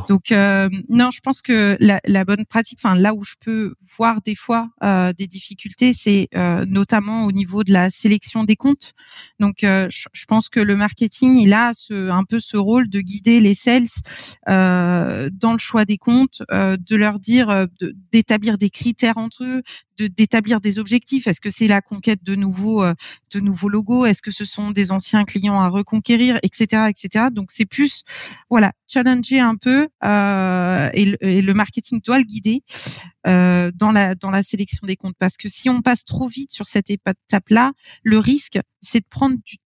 Donc 0.08 0.32
euh, 0.32 0.68
non, 0.88 1.12
je 1.12 1.20
pense 1.20 1.40
que 1.40 1.76
la, 1.78 2.00
la 2.04 2.24
bonne 2.24 2.44
pratique, 2.46 2.80
enfin 2.82 2.96
là 2.96 3.14
où 3.14 3.22
je 3.22 3.34
peux 3.38 3.74
voir 3.96 4.20
des 4.20 4.34
fois 4.34 4.68
euh, 4.82 5.12
des 5.12 5.28
difficultés, 5.28 5.92
c'est 5.92 6.28
notamment 6.66 7.26
au 7.26 7.32
niveau 7.32 7.62
de 7.62 7.72
la 7.72 7.90
sélection 7.90 8.42
des 8.42 8.56
comptes. 8.56 8.92
Donc 9.38 9.58
je, 9.62 10.24
pense 10.26 10.48
que 10.48 10.58
le 10.58 10.74
marketing 10.74 11.36
il 11.36 11.52
a 11.52 11.74
ce, 11.74 12.10
un 12.10 12.24
peu 12.24 12.40
ce 12.40 12.56
rôle 12.56 12.88
de 12.88 13.00
guider 13.00 13.40
les 13.40 13.54
sales 13.54 13.86
dans 14.46 15.52
le 15.52 15.58
choix 15.58 15.84
des 15.84 15.96
comptes 15.96 16.07
euh, 16.50 16.76
de 16.78 16.96
leur 16.96 17.18
dire 17.18 17.50
euh, 17.50 17.66
d'établir 18.12 18.56
des 18.56 18.70
critères 18.70 19.18
entre 19.18 19.44
eux, 19.44 19.62
d'établir 19.98 20.60
des 20.60 20.78
objectifs. 20.78 21.26
Est-ce 21.26 21.40
que 21.40 21.50
c'est 21.50 21.68
la 21.68 21.82
conquête 21.82 22.22
de 22.22 22.34
nouveaux 22.34 22.82
euh, 22.82 22.94
de 23.32 23.40
nouveaux 23.40 23.68
logos? 23.68 24.06
Est-ce 24.06 24.22
que 24.22 24.30
ce 24.30 24.44
sont 24.44 24.70
des 24.70 24.90
anciens 24.90 25.24
clients 25.24 25.60
à 25.60 25.68
reconquérir, 25.68 26.38
etc., 26.42 26.84
etc. 26.88 27.26
Donc 27.30 27.50
c'est 27.50 27.66
plus 27.66 28.04
voilà 28.48 28.72
challenger 28.86 29.40
un 29.40 29.56
peu 29.56 29.88
et 30.02 31.04
le, 31.04 31.52
marketing 31.52 32.00
doit 32.02 32.18
le 32.18 32.24
guider 32.24 32.62
dans 33.24 33.92
la 33.92 34.14
dans 34.14 34.30
la 34.30 34.42
sélection 34.42 34.86
des 34.86 34.96
comptes 34.96 35.16
parce 35.18 35.36
que 35.36 35.48
si 35.48 35.68
on 35.68 35.82
passe 35.82 36.04
trop 36.04 36.28
vite 36.28 36.52
sur 36.52 36.66
cette 36.66 36.90
étape-là, 36.90 37.72
le 38.02 38.18
risque 38.18 38.58
c'est 38.80 39.00
de 39.00 39.08
prendre 39.10 39.36
du 39.44 39.56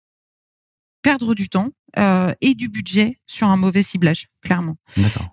perdre 1.02 1.34
du 1.34 1.48
temps 1.48 1.70
euh, 1.98 2.32
et 2.40 2.54
du 2.54 2.68
budget 2.68 3.18
sur 3.26 3.48
un 3.48 3.56
mauvais 3.56 3.82
ciblage, 3.82 4.28
clairement. 4.42 4.76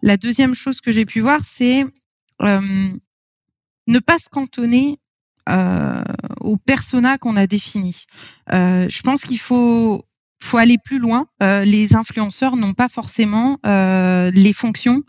La 0.02 0.17
deuxième 0.17 0.54
chose 0.54 0.82
que 0.82 0.91
j'ai 0.91 1.06
pu 1.06 1.22
voir, 1.22 1.41
c'est 1.43 1.86
euh, 2.41 2.62
ne 3.88 4.00
pas 4.00 4.19
se 4.19 4.30
cantonner 4.30 5.00
euh, 5.50 6.04
au 6.41 6.58
persona 6.58 7.17
qu'on 7.17 7.36
a 7.36 7.48
défini. 7.48 8.04
Euh, 8.52 8.88
je 8.89 9.02
pense 9.02 9.22
qu'il 9.22 9.39
faut 9.39 10.06
faut 10.41 10.58
aller 10.58 10.78
plus 10.78 11.00
loin. 11.00 11.28
Euh, 11.43 11.65
les 11.65 11.95
influenceurs 11.95 12.56
n'ont 12.56 12.74
pas 12.74 12.88
forcément 12.88 13.58
euh, 13.65 14.32
les 14.32 14.54
fonctions 14.54 15.02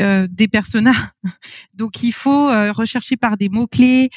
euh, 0.00 0.26
des 0.30 0.48
personas. 0.48 1.12
Donc 1.74 2.02
il 2.02 2.12
faut 2.12 2.48
rechercher 2.72 3.16
par 3.16 3.36
des 3.36 3.48
mots 3.48 3.66
clés, 3.66 4.10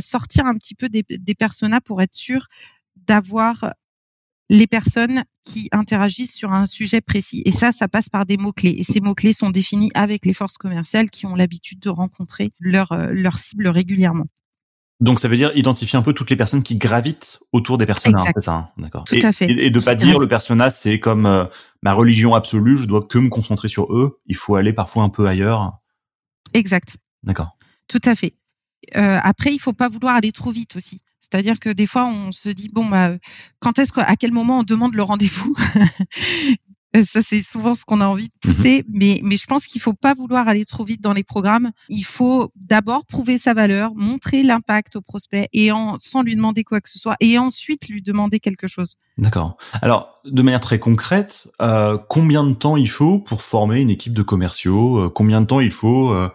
sortir 0.00 0.46
un 0.46 0.54
petit 0.54 0.74
peu 0.74 0.88
des, 0.88 1.04
des 1.08 1.34
personas 1.34 1.80
pour 1.80 2.02
être 2.02 2.14
sûr 2.14 2.46
d'avoir 2.96 3.72
les 4.50 4.66
personnes 4.66 5.24
qui 5.42 5.68
interagissent 5.72 6.34
sur 6.34 6.52
un 6.52 6.66
sujet 6.66 7.00
précis. 7.00 7.42
Et 7.44 7.52
ça, 7.52 7.72
ça 7.72 7.88
passe 7.88 8.08
par 8.08 8.26
des 8.26 8.36
mots-clés. 8.36 8.76
Et 8.78 8.84
ces 8.84 9.00
mots-clés 9.00 9.32
sont 9.32 9.50
définis 9.50 9.90
avec 9.94 10.24
les 10.24 10.32
forces 10.32 10.56
commerciales 10.56 11.10
qui 11.10 11.26
ont 11.26 11.34
l'habitude 11.34 11.80
de 11.80 11.90
rencontrer 11.90 12.52
leur, 12.58 12.92
euh, 12.92 13.08
leur 13.12 13.38
cible 13.38 13.68
régulièrement. 13.68 14.26
Donc 15.00 15.20
ça 15.20 15.28
veut 15.28 15.36
dire 15.36 15.52
identifier 15.54 15.96
un 15.96 16.02
peu 16.02 16.12
toutes 16.12 16.30
les 16.30 16.36
personnes 16.36 16.64
qui 16.64 16.76
gravitent 16.76 17.38
autour 17.52 17.78
des 17.78 17.86
personnages, 17.86 18.26
c'est 18.34 18.42
ça, 18.42 18.52
hein? 18.52 18.68
D'accord. 18.78 19.04
Tout 19.04 19.18
à 19.22 19.30
fait. 19.30 19.48
Et, 19.48 19.70
de 19.70 19.78
pas 19.78 19.94
dire 19.94 20.18
le 20.18 20.26
personnage 20.26 20.72
c'est 20.72 20.98
comme 20.98 21.24
euh, 21.24 21.44
ma 21.84 21.92
religion 21.92 22.34
absolue, 22.34 22.78
je 22.78 22.84
dois 22.84 23.02
que 23.02 23.18
me 23.18 23.28
concentrer 23.28 23.68
sur 23.68 23.94
eux. 23.94 24.20
Il 24.26 24.34
faut 24.34 24.56
aller 24.56 24.72
parfois 24.72 25.04
un 25.04 25.08
peu 25.08 25.28
ailleurs. 25.28 25.78
Exact. 26.52 26.96
D'accord. 27.22 27.56
Tout 27.86 28.00
à 28.04 28.16
fait. 28.16 28.34
Euh, 28.96 29.18
après, 29.22 29.52
il 29.52 29.58
faut 29.58 29.72
pas 29.72 29.88
vouloir 29.88 30.14
aller 30.14 30.32
trop 30.32 30.50
vite 30.50 30.76
aussi. 30.76 31.02
C'est-à-dire 31.30 31.60
que 31.60 31.70
des 31.70 31.86
fois, 31.86 32.06
on 32.06 32.32
se 32.32 32.48
dit 32.48 32.68
bon, 32.72 32.86
bah, 32.86 33.10
quand 33.60 33.78
est-ce 33.78 33.92
à 33.96 34.16
quel 34.16 34.32
moment 34.32 34.60
on 34.60 34.64
demande 34.64 34.94
le 34.94 35.02
rendez-vous 35.02 35.54
ça, 37.04 37.20
c'est 37.20 37.42
souvent 37.42 37.74
ce 37.74 37.84
qu'on 37.84 38.00
a 38.00 38.06
envie 38.06 38.28
de 38.28 38.34
mmh 38.34 38.48
pousser, 38.48 38.84
mais, 38.88 39.20
mais 39.22 39.36
je 39.36 39.46
pense 39.46 39.66
qu'il 39.66 39.80
faut 39.80 39.94
pas 39.94 40.14
vouloir 40.14 40.48
aller 40.48 40.64
trop 40.64 40.84
vite 40.84 41.02
dans 41.02 41.12
les 41.12 41.22
programmes. 41.22 41.70
Il 41.88 42.02
faut 42.02 42.50
d'abord 42.56 43.04
prouver 43.04 43.36
sa 43.36 43.52
valeur, 43.54 43.92
montrer 43.94 44.42
l'impact 44.42 44.96
au 44.96 45.00
prospect 45.00 45.48
et 45.52 45.70
en, 45.70 45.98
sans 45.98 46.22
lui 46.22 46.34
demander 46.34 46.64
quoi 46.64 46.80
que 46.80 46.88
ce 46.88 46.98
soit, 46.98 47.16
et 47.20 47.38
ensuite 47.38 47.88
lui 47.88 48.02
demander 48.02 48.40
quelque 48.40 48.66
chose. 48.66 48.96
D'accord. 49.18 49.56
Alors, 49.82 50.20
de 50.24 50.42
manière 50.42 50.60
très 50.60 50.78
concrète, 50.78 51.48
euh, 51.60 51.98
combien 52.08 52.44
de 52.44 52.54
temps 52.54 52.76
il 52.76 52.88
faut 52.88 53.18
pour 53.18 53.42
former 53.42 53.80
une 53.80 53.90
équipe 53.90 54.14
de 54.14 54.22
commerciaux? 54.22 54.98
Euh, 54.98 55.08
Combien 55.10 55.40
de 55.40 55.46
temps 55.46 55.60
il 55.60 55.72
faut 55.72 56.10
euh, 56.10 56.30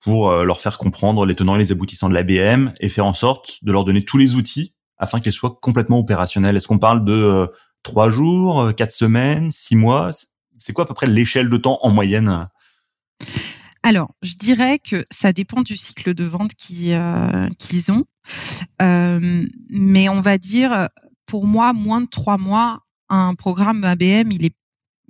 pour 0.00 0.30
euh, 0.30 0.44
leur 0.44 0.60
faire 0.60 0.78
comprendre 0.78 1.26
les 1.26 1.34
tenants 1.34 1.56
et 1.56 1.58
les 1.58 1.72
aboutissants 1.72 2.08
de 2.08 2.14
l'ABM 2.14 2.72
et 2.80 2.88
faire 2.88 3.06
en 3.06 3.12
sorte 3.12 3.62
de 3.62 3.72
leur 3.72 3.84
donner 3.84 4.04
tous 4.04 4.18
les 4.18 4.36
outils 4.36 4.74
afin 4.96 5.20
qu'elles 5.20 5.32
soient 5.32 5.58
complètement 5.60 5.98
opérationnelles. 5.98 6.56
Est-ce 6.56 6.68
qu'on 6.68 6.78
parle 6.78 7.04
de 7.04 7.12
euh, 7.12 7.46
trois 7.82 8.10
jours, 8.10 8.60
euh, 8.60 8.72
quatre 8.72 8.92
semaines, 8.92 9.50
six 9.52 9.76
mois? 9.76 10.10
C'est 10.58 10.72
quoi 10.72 10.84
à 10.84 10.86
peu 10.86 10.94
près 10.94 11.06
l'échelle 11.06 11.50
de 11.50 11.56
temps 11.56 11.78
en 11.82 11.90
moyenne? 11.90 12.48
Alors, 13.82 14.12
je 14.22 14.34
dirais 14.34 14.78
que 14.78 15.06
ça 15.10 15.32
dépend 15.32 15.62
du 15.62 15.76
cycle 15.76 16.14
de 16.14 16.24
vente 16.24 16.54
qu'ils 16.54 17.92
ont, 17.92 18.04
mais 18.80 20.08
on 20.08 20.20
va 20.20 20.36
dire, 20.36 20.88
pour 21.26 21.46
moi, 21.46 21.72
moins 21.72 22.00
de 22.00 22.08
trois 22.08 22.38
mois, 22.38 22.80
un 23.08 23.34
programme 23.34 23.84
ABM, 23.84 24.32
il 24.32 24.44
est 24.44 24.54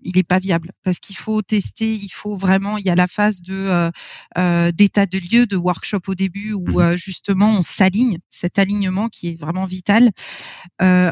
il 0.02 0.16
n'est 0.16 0.22
pas 0.22 0.38
viable 0.38 0.72
parce 0.84 0.98
qu'il 0.98 1.16
faut 1.16 1.42
tester, 1.42 1.92
il 1.92 2.10
faut 2.10 2.36
vraiment, 2.36 2.78
il 2.78 2.84
y 2.84 2.90
a 2.90 2.94
la 2.94 3.06
phase 3.06 3.42
de 3.42 3.54
euh, 3.54 3.90
euh, 4.36 4.72
d'état 4.72 5.06
de 5.06 5.18
lieu, 5.18 5.46
de 5.46 5.56
workshop 5.56 6.00
au 6.06 6.14
début 6.14 6.52
où 6.52 6.78
mmh 6.78 6.78
euh, 6.78 6.96
justement 6.96 7.50
on 7.50 7.62
s'aligne, 7.62 8.18
cet 8.28 8.58
alignement 8.58 9.08
qui 9.08 9.28
est 9.28 9.40
vraiment 9.40 9.64
vital. 9.64 10.10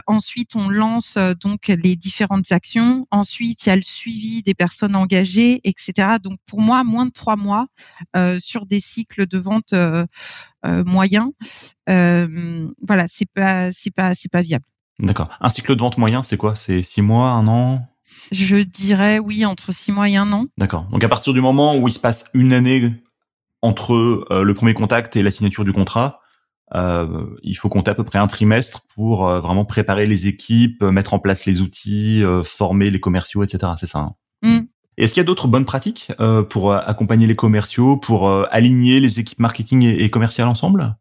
ensuite, 0.07 0.55
on 0.55 0.68
lance 0.68 1.18
donc 1.40 1.68
les 1.68 1.96
différentes 1.96 2.53
actions. 2.53 3.07
Ensuite, 3.11 3.66
il 3.66 3.68
y 3.68 3.72
a 3.72 3.77
le 3.77 3.83
suivi 3.83 4.42
des 4.42 4.55
personnes 4.55 4.94
engagées, 4.94 5.61
etc. 5.64 6.16
Donc 6.22 6.38
pour 6.46 6.61
moi, 6.61 6.85
moins 6.85 7.07
de 7.07 7.11
trois 7.11 7.37
mois 7.37 7.66
sur 8.38 8.66
des 8.66 8.81
cycles 8.81 9.27
de 9.27 9.38
vente 9.38 9.75
moyens, 10.64 11.31
voilà, 11.87 13.07
c'est 13.07 13.31
pas 13.33 13.72
c'est 13.72 13.94
pas 13.94 14.14
c'est 14.14 14.31
pas 14.31 14.42
viable. 14.42 14.64
D'accord. 14.99 15.29
Un 15.40 15.51
cycle 15.51 15.75
de 15.75 15.81
vente 15.81 15.99
moyen, 15.99 16.22
c'est 16.22 16.37
quoi? 16.37 16.57
C'est 16.57 16.83
six 16.83 17.03
mois, 17.03 17.31
un 17.31 17.46
an? 17.49 17.87
Je 18.33 18.57
dirais 18.57 19.19
oui, 19.19 19.45
entre 19.45 19.73
six 19.73 19.93
mois 19.93 20.09
et 20.09 20.17
un 20.17 20.33
an. 20.33 20.47
D'accord. 20.59 20.87
Donc 20.91 21.03
à 21.05 21.09
partir 21.09 21.33
du 21.33 21.41
moment 21.41 21.77
où 21.77 21.89
il 21.89 21.93
se 21.93 22.01
passe 22.01 22.27
une 22.35 22.53
année 22.53 22.93
entre 23.62 23.95
euh, 24.31 24.43
le 24.43 24.55
premier 24.55 24.75
contact 24.75 25.17
et 25.17 25.23
la 25.23 25.31
signature 25.31 25.65
du 25.65 25.73
contrat, 25.73 26.21
euh, 26.75 27.27
il 27.43 27.55
faut 27.55 27.69
compter 27.69 27.91
à 27.91 27.95
peu 27.95 28.05
près 28.05 28.19
un 28.19 28.27
trimestre 28.27 28.83
pour 28.95 29.29
euh, 29.29 29.41
vraiment 29.41 29.65
préparer 29.65 30.07
les 30.07 30.27
équipes, 30.27 30.83
mettre 30.83 31.15
en 31.15 31.19
place 31.19 31.47
les 31.47 31.62
outils, 31.62 32.25
former 32.45 32.91
les 32.91 33.01
commerciaux, 33.01 33.43
etc. 33.45 33.73
C'est 33.79 33.87
ça. 33.87 33.99
Hein 33.99 34.15
mm. 34.43 34.67
Est-ce 34.99 35.12
qu'il 35.12 35.21
y 35.21 35.25
a 35.25 35.27
d'autres 35.27 35.49
bonnes 35.49 35.67
pratiques 35.67 36.11
pour 36.49 36.73
accompagner 36.73 37.27
les 37.27 37.37
commerciaux, 37.37 37.99
pour 37.99 38.31
aligner 38.51 38.99
les 38.99 39.21
équipes 39.21 39.41
marketing 39.41 39.83
et, 39.83 40.03
et 40.03 40.09
commerciales 40.09 40.49
ensemble? 40.49 40.97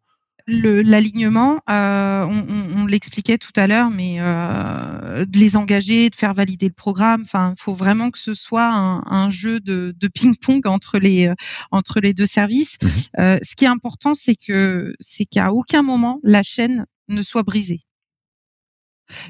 L'alignement, 0.48 1.60
euh, 1.70 2.24
on, 2.26 2.82
on, 2.82 2.86
l'expliquait 2.86 3.38
tout 3.38 3.52
à 3.56 3.68
l'heure, 3.68 3.90
mais 3.90 4.18
euh, 4.20 5.26
de 5.26 5.40
les 5.40 5.58
engager, 5.58 6.10
de 6.10 6.16
faire 6.16 6.34
valider 6.34 6.68
le 6.68 6.74
programme. 6.74 7.22
Enfin, 7.26 7.54
il 7.58 7.62
faut 7.62 7.74
vraiment 7.74 8.12
que 8.12 8.20
ce 8.20 8.34
soit 8.34 8.68
un, 8.72 9.02
un 9.06 9.30
jeu 9.30 9.60
de, 9.60 9.94
de 9.98 10.08
ping-pong 10.08 10.68
entre 10.68 11.00
les 11.00 11.32
entre 11.72 12.00
les 12.00 12.14
deux 12.14 12.26
services. 12.26 12.78
Mmh 12.82 12.88
euh, 13.20 13.38
ce 13.42 13.56
qui 13.56 13.66
est 13.66 13.70
important, 13.70 14.14
c'est 14.14 14.36
que 14.36 14.94
c'est 15.00 15.26
qu'à 15.26 15.52
aucun 15.52 15.82
moment 15.82 16.20
la 16.24 16.44
chaîne 16.44 16.86
ne 17.08 17.22
soit 17.22 17.44
brisée. 17.44 17.82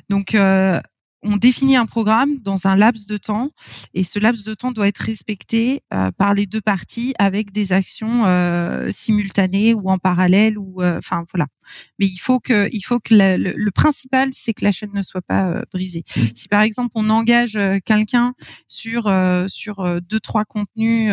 Donc, 0.10 0.36
euh, 0.36 0.80
on 1.26 1.38
définit 1.38 1.76
un 1.76 1.86
programme 1.86 2.38
dans 2.38 2.68
un 2.68 2.76
laps 2.76 3.08
de 3.08 3.18
temps 3.18 3.50
et 3.94 4.04
ce 4.04 4.20
laps 4.20 4.46
de 4.46 4.54
temps 4.54 4.72
doit 4.72 4.88
être 4.88 5.00
respecté 5.00 5.82
euh, 5.94 6.12
par 6.12 6.34
les 6.34 6.46
deux 6.46 6.62
parties 6.62 7.14
avec 7.20 7.52
des 7.52 7.74
actions 7.74 8.26
euh, 8.26 8.90
simultanées 8.92 9.74
ou 9.74 9.90
en 9.90 9.98
parallèle 9.98 10.58
ou 10.58 10.82
euh, 10.82 11.00
enfin 11.00 11.26
voilà. 11.34 11.48
Mais 12.00 12.06
il 12.06 12.18
faut 12.18 12.40
que 12.40 12.70
il 12.72 12.82
faut 12.82 13.00
que 13.00 13.14
le, 13.14 13.72
principal 13.72 14.30
c'est 14.32 14.54
que 14.54 14.64
la 14.64 14.72
chaîne 14.72 14.92
ne 14.94 15.02
soit 15.02 15.22
pas 15.22 15.64
brisée. 15.72 16.04
Mmh. 16.16 16.22
Si 16.36 16.48
par 16.48 16.62
exemple 16.62 16.92
on 16.96 17.10
engage 17.10 17.60
quelqu'un 17.86 18.34
sur 18.68 19.14
sur 19.48 20.02
deux 20.02 20.20
trois 20.20 20.46
contenus, 20.46 21.12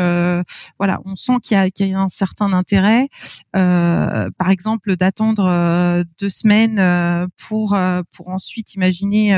voilà, 0.79 1.01
on 1.05 1.15
sent 1.15 1.35
qu'il 1.43 1.57
y, 1.57 1.85
y 1.85 1.95
a, 1.95 1.99
un 1.99 2.09
certain 2.09 2.53
intérêt. 2.53 3.09
par 3.53 4.51
exemple 4.51 4.97
d'attendre 4.97 6.05
deux 6.21 6.31
semaines 6.31 7.29
pour 7.37 7.79
pour 8.15 8.31
ensuite 8.31 8.75
imaginer 8.75 9.35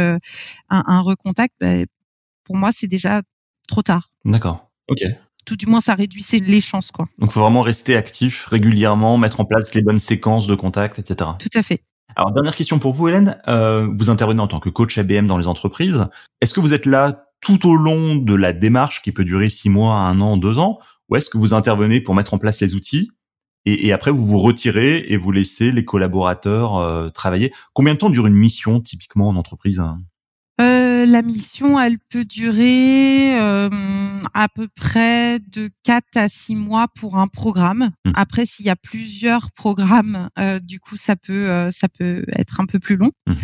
un, 0.68 1.00
recontact, 1.00 1.54
bah, 1.60 1.84
pour 2.44 2.56
moi, 2.56 2.70
c'est 2.72 2.86
déjà 2.86 3.22
trop 3.66 3.82
tard. 3.82 4.10
D'accord. 4.24 4.70
Ok. 4.88 5.02
Tout 5.44 5.56
du 5.56 5.66
moins, 5.66 5.80
ça 5.80 5.94
réduit 5.94 6.24
les 6.46 6.60
chances, 6.60 6.90
quoi. 6.90 7.06
Donc, 7.18 7.30
faut 7.30 7.40
vraiment 7.40 7.62
rester 7.62 7.96
actif 7.96 8.46
régulièrement, 8.46 9.18
mettre 9.18 9.40
en 9.40 9.44
place 9.44 9.74
les 9.74 9.82
bonnes 9.82 9.98
séquences 9.98 10.46
de 10.46 10.54
contact, 10.54 10.98
etc. 10.98 11.30
Tout 11.38 11.58
à 11.58 11.62
fait. 11.62 11.80
Alors, 12.16 12.32
dernière 12.32 12.54
question 12.54 12.78
pour 12.78 12.92
vous, 12.92 13.08
Hélène. 13.08 13.36
Euh, 13.48 13.88
vous 13.98 14.10
intervenez 14.10 14.40
en 14.40 14.46
tant 14.46 14.60
que 14.60 14.68
coach 14.68 14.96
ABM 14.98 15.26
dans 15.26 15.38
les 15.38 15.46
entreprises. 15.46 16.06
Est-ce 16.40 16.54
que 16.54 16.60
vous 16.60 16.74
êtes 16.74 16.86
là 16.86 17.24
tout 17.40 17.68
au 17.68 17.76
long 17.76 18.16
de 18.16 18.34
la 18.34 18.52
démarche 18.52 19.02
qui 19.02 19.12
peut 19.12 19.24
durer 19.24 19.50
six 19.50 19.68
mois, 19.68 19.96
un 19.96 20.20
an, 20.20 20.36
deux 20.36 20.58
ans, 20.58 20.78
ou 21.08 21.16
est-ce 21.16 21.28
que 21.28 21.36
vous 21.36 21.52
intervenez 21.52 22.00
pour 22.00 22.14
mettre 22.14 22.32
en 22.32 22.38
place 22.38 22.60
les 22.60 22.74
outils 22.74 23.10
et, 23.66 23.94
après 23.94 24.10
vous 24.10 24.26
vous 24.26 24.38
retirez 24.38 24.98
et 25.08 25.16
vous 25.16 25.32
laissez 25.32 25.72
les 25.72 25.84
collaborateurs 25.84 26.76
euh, 26.76 27.08
travailler? 27.08 27.52
Combien 27.72 27.94
de 27.94 27.98
temps 27.98 28.10
dure 28.10 28.26
une 28.26 28.34
mission 28.34 28.80
typiquement 28.80 29.28
en 29.28 29.36
entreprise? 29.36 29.82
La 31.06 31.22
mission, 31.22 31.80
elle 31.80 31.98
peut 31.98 32.24
durer 32.24 33.38
euh, 33.38 33.68
à 34.34 34.48
peu 34.48 34.68
près 34.68 35.38
de 35.38 35.70
4 35.82 36.04
à 36.16 36.28
6 36.28 36.56
mois 36.56 36.88
pour 36.98 37.16
un 37.16 37.26
programme. 37.26 37.90
Mmh. 38.04 38.12
Après, 38.14 38.46
s'il 38.46 38.66
y 38.66 38.70
a 38.70 38.76
plusieurs 38.76 39.52
programmes, 39.52 40.28
euh, 40.38 40.58
du 40.60 40.80
coup, 40.80 40.96
ça 40.96 41.16
peut, 41.16 41.50
euh, 41.50 41.70
ça 41.70 41.88
peut 41.88 42.24
être 42.36 42.60
un 42.60 42.66
peu 42.66 42.78
plus 42.78 42.96
long. 42.96 43.12
Mmh. 43.26 43.34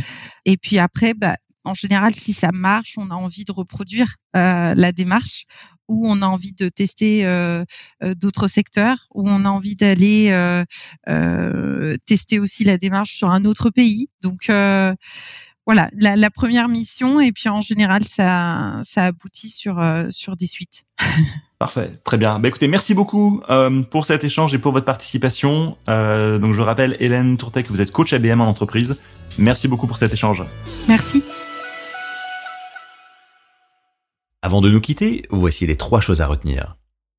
Et 0.47 0.57
puis 0.57 0.79
après, 0.79 1.15
bah, 1.15 1.37
en 1.65 1.75
général, 1.75 2.15
si 2.15 2.33
ça 2.33 2.51
marche, 2.53 2.97
on 2.97 3.11
a 3.11 3.15
envie 3.15 3.45
de 3.45 3.53
reproduire 3.53 4.17
la 4.35 4.93
démarche 4.93 5.45
ou 5.89 6.09
on 6.09 6.23
a 6.23 6.27
envie 6.27 6.53
de 6.53 6.69
tester 6.69 7.25
d'autres 8.01 8.49
secteurs, 8.49 9.09
ou 9.13 9.29
on 9.29 9.45
a 9.45 9.51
envie 9.51 9.77
d'aller 9.77 10.33
tester 12.07 12.39
aussi 12.39 12.65
la 12.65 12.79
démarche 12.79 13.15
sur 13.15 13.31
un 13.31 13.45
autre 13.45 13.69
pays. 13.69 14.09
Donc 14.23 14.49
voilà, 15.67 15.89
la, 15.97 16.31
première 16.31 16.69
mission 16.69 17.21
et 17.21 17.33
puis 17.33 17.49
en 17.49 17.61
général 17.61 18.03
ça 18.03 18.81
ça 18.83 19.05
aboutit 19.05 19.49
sur 19.49 19.79
euh, 19.79 20.07
sur 20.11 20.37
des 20.37 20.47
suites. 20.47 20.85
Parfait, 21.59 21.93
très 22.05 22.17
bien. 22.17 22.39
Bah 22.39 22.49
écoutez, 22.49 22.67
merci 22.67 22.95
beaucoup 22.95 23.43
euh, 23.51 23.83
pour 23.83 24.07
cet 24.07 24.25
échange 24.25 24.55
et 24.55 24.59
pour 24.59 24.73
votre 24.73 24.87
participation. 24.87 25.77
Euh, 25.89 26.39
donc 26.39 26.55
je 26.55 26.61
rappelle, 26.61 26.97
Hélène 27.01 27.37
Tourtec, 27.37 27.69
vous 27.69 27.81
êtes 27.81 27.93
coach 27.93 28.13
ABM 28.13 28.41
en 28.41 28.49
entreprise. 28.49 29.01
Merci 29.39 29.69
beaucoup 29.69 29.87
pour 29.87 29.99
cet 29.99 30.13
échange. 30.13 30.43
Merci. 30.89 31.23
Avant 34.43 34.63
de 34.63 34.71
nous 34.71 34.81
quitter, 34.81 35.27
voici 35.29 35.67
les 35.67 35.77
trois 35.77 36.01
choses 36.01 36.23
à 36.23 36.27
retenir. 36.27 36.77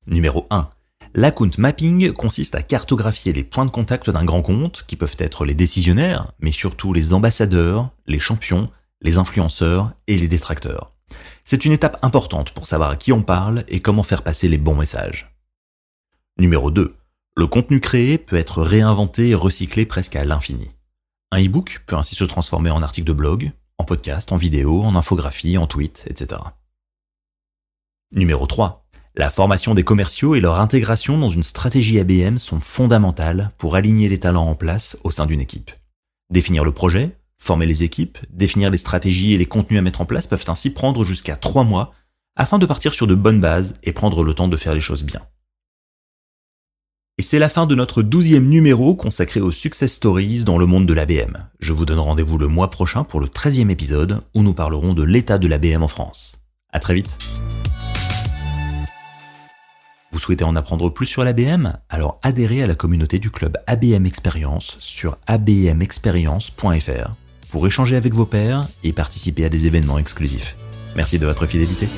Numéro 0.08 0.48
1. 0.50 0.68
L'account 1.14 1.50
mapping 1.58 2.12
consiste 2.12 2.54
à 2.54 2.62
cartographier 2.62 3.34
les 3.34 3.44
points 3.44 3.66
de 3.66 3.70
contact 3.70 4.08
d'un 4.08 4.24
grand 4.24 4.40
compte, 4.40 4.84
qui 4.86 4.96
peuvent 4.96 5.16
être 5.18 5.44
les 5.44 5.52
décisionnaires, 5.52 6.32
mais 6.40 6.52
surtout 6.52 6.94
les 6.94 7.12
ambassadeurs, 7.12 7.90
les 8.06 8.18
champions, 8.18 8.70
les 9.02 9.18
influenceurs 9.18 9.92
et 10.06 10.16
les 10.16 10.28
détracteurs. 10.28 10.92
C'est 11.44 11.66
une 11.66 11.72
étape 11.72 11.98
importante 12.02 12.52
pour 12.52 12.66
savoir 12.66 12.90
à 12.90 12.96
qui 12.96 13.12
on 13.12 13.22
parle 13.22 13.64
et 13.68 13.80
comment 13.80 14.02
faire 14.02 14.22
passer 14.22 14.48
les 14.48 14.56
bons 14.56 14.74
messages. 14.74 15.34
Numéro 16.38 16.70
2. 16.70 16.96
Le 17.36 17.46
contenu 17.46 17.80
créé 17.80 18.16
peut 18.16 18.36
être 18.36 18.62
réinventé 18.62 19.30
et 19.30 19.34
recyclé 19.34 19.84
presque 19.84 20.16
à 20.16 20.24
l'infini. 20.24 20.70
Un 21.30 21.44
e-book 21.44 21.82
peut 21.86 21.96
ainsi 21.96 22.14
se 22.14 22.24
transformer 22.24 22.70
en 22.70 22.82
article 22.82 23.08
de 23.08 23.12
blog, 23.12 23.52
en 23.76 23.84
podcast, 23.84 24.32
en 24.32 24.38
vidéo, 24.38 24.82
en 24.82 24.96
infographie, 24.96 25.58
en 25.58 25.66
tweet, 25.66 26.04
etc. 26.08 26.40
Numéro 28.12 28.46
3. 28.46 28.81
La 29.14 29.30
formation 29.30 29.74
des 29.74 29.84
commerciaux 29.84 30.34
et 30.34 30.40
leur 30.40 30.58
intégration 30.58 31.18
dans 31.18 31.28
une 31.28 31.42
stratégie 31.42 31.98
ABM 31.98 32.38
sont 32.38 32.60
fondamentales 32.60 33.52
pour 33.58 33.76
aligner 33.76 34.08
les 34.08 34.20
talents 34.20 34.48
en 34.48 34.54
place 34.54 34.96
au 35.04 35.10
sein 35.10 35.26
d'une 35.26 35.40
équipe. 35.40 35.70
Définir 36.30 36.64
le 36.64 36.72
projet, 36.72 37.16
Former 37.42 37.66
les 37.66 37.82
équipes, 37.82 38.18
définir 38.30 38.70
les 38.70 38.78
stratégies 38.78 39.32
et 39.32 39.36
les 39.36 39.46
contenus 39.46 39.80
à 39.80 39.82
mettre 39.82 40.00
en 40.00 40.04
place 40.04 40.28
peuvent 40.28 40.44
ainsi 40.46 40.70
prendre 40.70 41.02
jusqu'à 41.02 41.34
3 41.34 41.64
mois 41.64 41.92
afin 42.36 42.60
de 42.60 42.66
partir 42.66 42.94
sur 42.94 43.08
de 43.08 43.16
bonnes 43.16 43.40
bases 43.40 43.74
et 43.82 43.92
prendre 43.92 44.22
le 44.22 44.32
temps 44.32 44.46
de 44.46 44.56
faire 44.56 44.74
les 44.74 44.80
choses 44.80 45.02
bien. 45.02 45.22
Et 47.18 47.22
c'est 47.22 47.40
la 47.40 47.48
fin 47.48 47.66
de 47.66 47.74
notre 47.74 48.04
douzième 48.04 48.48
numéro 48.48 48.94
consacré 48.94 49.40
aux 49.40 49.50
success 49.50 49.92
stories 49.92 50.44
dans 50.44 50.56
le 50.56 50.66
monde 50.66 50.86
de 50.86 50.94
l'ABM. 50.94 51.48
Je 51.58 51.72
vous 51.72 51.84
donne 51.84 51.98
rendez-vous 51.98 52.38
le 52.38 52.46
mois 52.46 52.70
prochain 52.70 53.02
pour 53.02 53.18
le 53.18 53.26
treizième 53.26 53.70
épisode 53.70 54.22
où 54.36 54.44
nous 54.44 54.54
parlerons 54.54 54.94
de 54.94 55.02
l'état 55.02 55.38
de 55.38 55.48
l'ABM 55.48 55.82
en 55.82 55.88
France. 55.88 56.40
À 56.72 56.78
très 56.78 56.94
vite. 56.94 57.18
Vous 60.12 60.18
souhaitez 60.18 60.44
en 60.44 60.56
apprendre 60.56 60.90
plus 60.90 61.06
sur 61.06 61.24
l'ABM 61.24 61.72
Alors 61.88 62.18
adhérez 62.22 62.62
à 62.62 62.66
la 62.66 62.74
communauté 62.74 63.18
du 63.18 63.30
club 63.30 63.56
ABM 63.66 64.04
Experience 64.04 64.76
sur 64.78 65.16
abmexperience.fr 65.26 67.10
pour 67.50 67.66
échanger 67.66 67.96
avec 67.96 68.12
vos 68.12 68.26
pairs 68.26 68.66
et 68.84 68.92
participer 68.92 69.46
à 69.46 69.48
des 69.48 69.66
événements 69.66 69.98
exclusifs. 69.98 70.54
Merci 70.96 71.18
de 71.18 71.26
votre 71.26 71.46
fidélité. 71.46 71.88